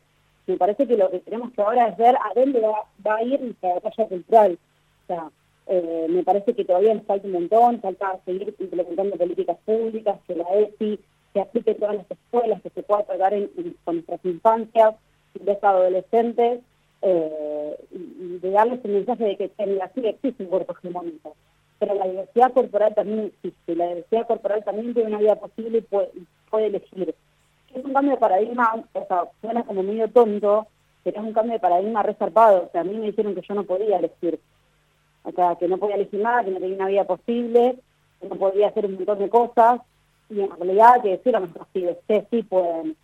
Me 0.50 0.56
parece 0.56 0.84
que 0.84 0.96
lo 0.96 1.08
que 1.10 1.20
tenemos 1.20 1.52
que 1.52 1.62
ahora 1.62 1.86
es 1.88 1.96
ver 1.96 2.16
a 2.16 2.32
dónde 2.34 2.60
va, 2.60 3.14
a 3.14 3.22
ir 3.22 3.40
nuestra 3.40 3.74
batalla 3.74 4.08
cultural. 4.08 4.58
O 5.04 5.06
sea, 5.06 5.30
eh, 5.68 6.06
me 6.08 6.24
parece 6.24 6.54
que 6.54 6.64
todavía 6.64 6.92
nos 6.92 7.04
falta 7.04 7.28
un 7.28 7.34
montón, 7.34 7.80
falta 7.80 8.18
seguir 8.24 8.52
implementando 8.58 9.16
políticas 9.16 9.58
públicas, 9.64 10.18
que 10.26 10.34
la 10.34 10.48
ESI 10.54 10.98
se 11.32 11.40
aplique 11.40 11.70
en 11.70 11.78
todas 11.78 11.96
las 11.96 12.10
escuelas, 12.10 12.60
que 12.62 12.70
se 12.70 12.82
pueda 12.82 13.04
tratar 13.04 13.34
en, 13.34 13.48
con 13.84 13.94
nuestras 13.94 14.24
infancias, 14.24 14.96
de 15.34 15.58
adolescentes, 15.62 16.60
eh, 17.02 17.76
y, 17.92 18.38
de 18.38 18.50
darles 18.50 18.84
el 18.84 18.90
mensaje 18.90 19.24
de 19.24 19.36
que 19.36 19.50
en 19.58 19.78
la 19.78 19.88
sí 19.94 20.04
existe 20.04 20.42
un 20.42 20.48
cuerpo 20.48 20.72
hegemónico 20.72 21.36
pero 21.78 21.94
la 21.94 22.06
diversidad 22.06 22.52
corporal 22.52 22.94
también 22.94 23.32
existe, 23.34 23.74
la 23.74 23.88
diversidad 23.88 24.26
corporal 24.26 24.62
también 24.64 24.92
tiene 24.92 25.08
una 25.08 25.18
vida 25.18 25.36
posible 25.36 25.78
y 25.78 25.80
puede, 25.80 26.10
puede 26.50 26.66
elegir. 26.66 27.14
Es 27.74 27.84
un 27.84 27.92
cambio 27.92 28.12
de 28.14 28.20
paradigma, 28.20 28.84
o 28.92 29.06
sea, 29.06 29.24
suena 29.40 29.62
como 29.62 29.82
medio 29.82 30.08
tonto, 30.08 30.66
pero 31.04 31.20
es 31.20 31.26
un 31.26 31.32
cambio 31.32 31.54
de 31.54 31.60
paradigma 31.60 32.02
resarpado, 32.02 32.64
o 32.64 32.70
sea, 32.70 32.80
a 32.80 32.84
mí 32.84 32.94
me 32.94 33.06
dijeron 33.06 33.34
que 33.34 33.42
yo 33.42 33.54
no 33.54 33.64
podía 33.64 33.98
elegir, 33.98 34.40
o 35.22 35.32
sea, 35.32 35.56
que 35.56 35.68
no 35.68 35.78
podía 35.78 35.96
elegir 35.96 36.20
nada, 36.20 36.44
que 36.44 36.50
no 36.50 36.58
tenía 36.58 36.76
una 36.76 36.88
vida 36.88 37.04
posible, 37.04 37.76
que 38.20 38.28
no 38.28 38.36
podía 38.36 38.68
hacer 38.68 38.86
un 38.86 38.94
montón 38.94 39.18
de 39.18 39.28
cosas, 39.28 39.80
y 40.28 40.40
en 40.40 40.50
realidad 40.50 41.02
que 41.02 41.10
decir 41.10 41.36
a 41.36 41.40
nuestros 41.40 41.66
pibes, 41.68 41.98
ustedes 41.98 42.24
sí 42.30 42.42
pueden, 42.42 42.96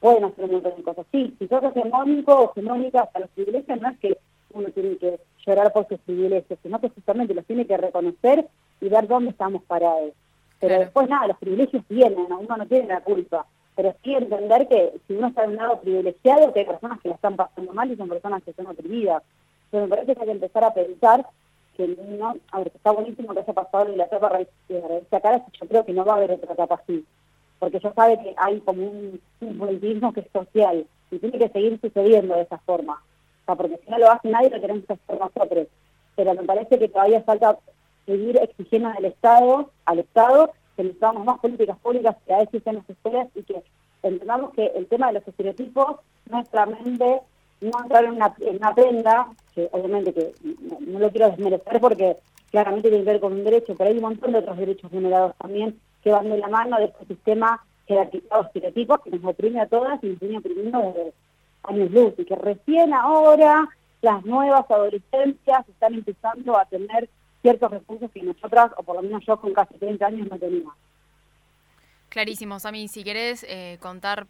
pueden 0.00 0.24
hacer 0.24 0.44
un 0.44 0.52
montón 0.52 0.76
de 0.76 0.82
cosas. 0.82 1.06
Sí, 1.12 1.34
si 1.38 1.48
sos 1.48 1.62
hegemónico 1.62 2.34
o 2.34 2.50
hegemónica, 2.50 3.02
hasta 3.02 3.20
los 3.20 3.30
privilegios 3.30 3.80
no 3.80 3.88
es 3.88 3.98
que 3.98 4.18
uno 4.52 4.68
tiene 4.70 4.96
que 4.96 5.20
llorar 5.46 5.72
por 5.72 5.86
sus 5.88 5.98
privilegios, 6.00 6.58
sino 6.62 6.80
que 6.80 6.88
justamente 6.88 7.34
los 7.34 7.44
tiene 7.44 7.66
que 7.66 7.76
reconocer 7.76 8.48
y 8.80 8.88
ver 8.88 9.06
dónde 9.06 9.30
estamos 9.30 9.62
parados. 9.64 10.12
Pero 10.58 10.78
después 10.78 11.08
nada, 11.08 11.28
los 11.28 11.38
privilegios 11.38 11.84
vienen, 11.88 12.18
uno 12.18 12.56
no 12.56 12.66
tiene 12.66 12.88
la 12.88 13.00
culpa, 13.00 13.46
pero 13.76 13.94
sí 14.02 14.14
entender 14.14 14.66
que 14.68 14.94
si 15.06 15.14
uno 15.14 15.28
está 15.28 15.42
de 15.42 15.48
un 15.48 15.56
lado 15.56 15.80
privilegiado, 15.80 16.52
que 16.52 16.60
hay 16.60 16.66
personas 16.66 17.00
que 17.00 17.10
la 17.10 17.14
están 17.14 17.36
pasando 17.36 17.72
mal 17.72 17.90
y 17.90 17.96
son 17.96 18.08
personas 18.08 18.42
que 18.42 18.52
son 18.54 18.66
oprimidas. 18.66 19.22
Pero 19.70 19.84
me 19.84 19.90
parece 19.90 20.14
que 20.14 20.20
hay 20.20 20.26
que 20.26 20.32
empezar 20.32 20.64
a 20.64 20.74
pensar 20.74 21.26
que 21.76 21.86
no, 21.86 22.34
a 22.52 22.58
ver, 22.58 22.72
está 22.74 22.90
buenísimo 22.90 23.34
que 23.34 23.40
haya 23.40 23.52
pasado 23.52 23.86
en 23.86 23.98
la 23.98 24.04
etapa 24.04 24.38
de 24.38 24.48
esta 24.98 25.20
cara, 25.20 25.44
yo 25.60 25.68
creo 25.68 25.84
que 25.84 25.92
no 25.92 26.04
va 26.04 26.14
a 26.14 26.16
haber 26.16 26.32
otra 26.32 26.54
etapa 26.54 26.76
así, 26.76 27.04
porque 27.58 27.78
yo 27.78 27.92
sabe 27.94 28.18
que 28.22 28.34
hay 28.38 28.60
como 28.60 28.82
un, 28.82 29.20
un 29.42 30.12
que 30.14 30.20
es 30.20 30.26
social 30.32 30.86
y 31.10 31.18
tiene 31.18 31.38
que 31.38 31.50
seguir 31.50 31.78
sucediendo 31.80 32.34
de 32.34 32.42
esa 32.42 32.58
forma 32.58 33.02
porque 33.54 33.78
si 33.84 33.90
no 33.90 33.98
lo 33.98 34.10
hace 34.10 34.28
nadie 34.28 34.50
lo 34.50 34.60
tenemos 34.60 34.84
que 34.84 34.94
hacer 34.94 35.20
nosotros. 35.20 35.68
Pero 36.16 36.34
me 36.34 36.42
parece 36.42 36.78
que 36.78 36.88
todavía 36.88 37.22
falta 37.22 37.58
seguir 38.06 38.36
exigiendo 38.38 38.88
al 38.88 39.04
Estado, 39.04 39.70
al 39.84 39.98
Estado, 40.00 40.50
que 40.76 40.82
necesitamos 40.82 41.24
más 41.24 41.38
políticas 41.38 41.78
públicas 41.78 42.16
que 42.26 42.34
a 42.34 42.38
veces 42.38 42.62
en 42.66 42.76
las 42.76 42.90
escuelas 42.90 43.28
y 43.34 43.42
que 43.42 43.62
entendamos 44.02 44.52
que 44.52 44.66
el 44.66 44.86
tema 44.86 45.08
de 45.08 45.14
los 45.14 45.28
estereotipos 45.28 45.96
no 46.30 46.40
es 46.40 46.48
solamente 46.48 47.20
no 47.60 47.82
entrar 47.82 48.04
en 48.04 48.12
una, 48.12 48.34
en 48.40 48.56
una 48.56 48.74
prenda, 48.74 49.28
que 49.54 49.68
obviamente 49.72 50.12
que 50.12 50.34
no, 50.80 50.98
lo 50.98 51.10
quiero 51.10 51.30
desmerecer 51.30 51.80
porque 51.80 52.16
claramente 52.50 52.90
tiene 52.90 53.04
que 53.04 53.12
ver 53.12 53.20
con 53.20 53.32
un 53.32 53.44
derecho, 53.44 53.74
pero 53.76 53.90
hay 53.90 53.96
un 53.96 54.02
montón 54.02 54.32
de 54.32 54.38
otros 54.38 54.56
derechos 54.58 54.90
generados 54.90 55.34
también 55.38 55.80
que 56.02 56.10
van 56.10 56.28
de 56.28 56.38
la 56.38 56.48
mano 56.48 56.78
de 56.78 56.84
este 56.84 57.06
sistema 57.06 57.64
jerarquizado 57.86 58.42
estereotipos 58.42 59.00
que 59.00 59.10
nos 59.10 59.24
oprime 59.24 59.60
a 59.60 59.68
todas 59.68 60.02
y 60.02 60.08
nos 60.08 60.20
viene 60.20 60.38
oprimiendo 60.38 60.78
desde 60.78 61.12
años 61.62 61.90
luz 61.90 62.14
y 62.18 62.24
que 62.24 62.36
recién 62.36 62.92
ahora 62.92 63.68
las 64.02 64.24
nuevas 64.24 64.70
adolescencias 64.70 65.68
están 65.68 65.94
empezando 65.94 66.56
a 66.56 66.64
tener 66.66 67.08
ciertos 67.46 67.70
recursos 67.70 68.10
que 68.10 68.22
nosotras, 68.22 68.72
o 68.76 68.82
por 68.82 68.96
lo 68.96 69.02
menos 69.02 69.24
yo 69.24 69.40
con 69.40 69.54
casi 69.54 69.74
30 69.74 70.04
años, 70.04 70.28
no 70.28 70.36
tenía. 70.36 70.68
Clarísimo, 72.08 72.58
Sami, 72.58 72.88
si 72.88 73.04
querés 73.04 73.46
eh, 73.48 73.78
contar 73.80 74.26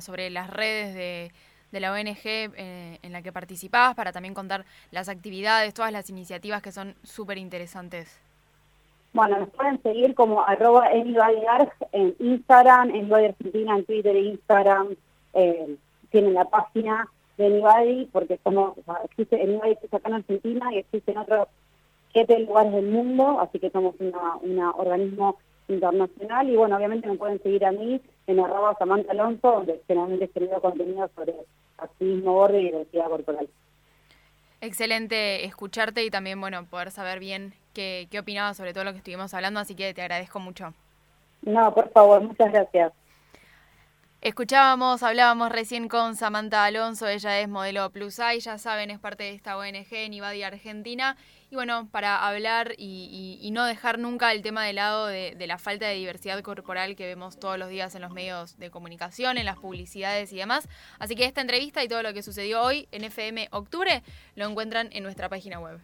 sobre 0.00 0.30
las 0.30 0.50
redes 0.50 0.94
de, 0.94 1.30
de 1.70 1.80
la 1.80 1.92
ONG 1.92 2.16
eh, 2.24 2.98
en 3.02 3.12
la 3.12 3.22
que 3.22 3.30
participás, 3.30 3.94
para 3.94 4.10
también 4.10 4.34
contar 4.34 4.64
las 4.90 5.08
actividades, 5.08 5.74
todas 5.74 5.92
las 5.92 6.10
iniciativas 6.10 6.60
que 6.60 6.72
son 6.72 6.96
súper 7.04 7.38
interesantes. 7.38 8.20
Bueno, 9.12 9.38
nos 9.38 9.50
pueden 9.50 9.80
seguir 9.82 10.14
como 10.14 10.42
arroba 10.42 10.90
en 10.90 11.14
Instagram, 12.18 12.90
en 12.90 13.12
Argentina, 13.12 13.76
en 13.76 13.84
Twitter, 13.84 14.16
Instagram, 14.16 14.88
eh, 15.34 15.76
tienen 16.10 16.34
la 16.34 16.46
página 16.46 17.06
de 17.36 17.46
Anybody, 17.46 18.06
porque 18.06 18.38
como 18.38 18.74
existe 19.04 19.40
Anybody 19.40 19.70
existe 19.72 19.96
acá 19.96 20.08
en 20.08 20.14
Argentina 20.14 20.74
y 20.74 20.78
existe 20.78 21.12
en 21.12 21.18
otros 21.18 21.48
siete 22.16 22.38
lugares 22.38 22.72
del 22.72 22.86
mundo, 22.86 23.38
así 23.40 23.58
que 23.58 23.68
somos 23.68 23.94
un 24.00 24.58
organismo 24.58 25.36
internacional 25.68 26.48
y 26.48 26.56
bueno, 26.56 26.74
obviamente 26.76 27.06
me 27.08 27.16
pueden 27.16 27.42
seguir 27.42 27.62
a 27.66 27.72
mí 27.72 28.00
en 28.26 28.40
arroba 28.40 28.74
Samantha 28.78 29.12
Alonso, 29.12 29.52
donde 29.52 29.82
generalmente 29.86 30.24
escribo 30.24 30.58
contenido 30.62 31.10
sobre 31.14 31.34
activismo 31.76 32.32
borde 32.32 32.62
y 32.62 32.64
diversidad 32.64 33.10
corporal. 33.10 33.50
Excelente 34.62 35.44
escucharte 35.44 36.04
y 36.04 36.10
también, 36.10 36.40
bueno, 36.40 36.64
poder 36.64 36.90
saber 36.90 37.20
bien 37.20 37.52
qué, 37.74 38.08
qué 38.10 38.20
opinaba 38.20 38.54
sobre 38.54 38.72
todo 38.72 38.84
lo 38.84 38.92
que 38.92 38.98
estuvimos 38.98 39.34
hablando, 39.34 39.60
así 39.60 39.74
que 39.74 39.92
te 39.92 40.00
agradezco 40.00 40.40
mucho. 40.40 40.72
No, 41.42 41.74
por 41.74 41.90
favor, 41.90 42.22
muchas 42.22 42.50
gracias. 42.50 42.94
Escuchábamos, 44.22 45.02
hablábamos 45.02 45.52
recién 45.52 45.88
con 45.88 46.16
Samantha 46.16 46.64
Alonso, 46.64 47.06
ella 47.06 47.38
es 47.40 47.48
modelo 47.48 47.90
Plus 47.90 48.14
Size, 48.14 48.40
ya 48.40 48.56
saben, 48.56 48.90
es 48.90 48.98
parte 48.98 49.24
de 49.24 49.34
esta 49.34 49.58
ONG 49.58 50.08
Nivadi 50.08 50.42
Argentina. 50.42 51.18
Y 51.50 51.54
bueno, 51.54 51.88
para 51.90 52.26
hablar 52.26 52.74
y, 52.76 53.48
no 53.52 53.64
dejar 53.64 53.98
nunca 53.98 54.32
el 54.32 54.42
tema 54.42 54.64
de 54.64 54.72
lado 54.72 55.06
de, 55.06 55.34
de, 55.36 55.46
la 55.46 55.58
falta 55.58 55.86
de 55.86 55.94
diversidad 55.94 56.42
corporal 56.42 56.96
que 56.96 57.06
vemos 57.06 57.38
todos 57.38 57.58
los 57.58 57.68
días 57.70 57.94
en 57.94 58.02
los 58.02 58.12
medios 58.12 58.58
de 58.58 58.70
comunicación, 58.70 59.38
en 59.38 59.46
las 59.46 59.56
publicidades 59.56 60.32
y 60.32 60.36
demás. 60.36 60.68
Así 60.98 61.14
que 61.14 61.24
esta 61.24 61.40
entrevista 61.40 61.82
y 61.82 61.88
todo 61.88 62.02
lo 62.02 62.12
que 62.12 62.22
sucedió 62.22 62.62
hoy 62.62 62.88
en 62.90 63.04
FM 63.04 63.48
Octubre 63.52 64.02
lo 64.34 64.46
encuentran 64.46 64.88
en 64.92 65.04
nuestra 65.04 65.28
página 65.28 65.60
web. 65.60 65.80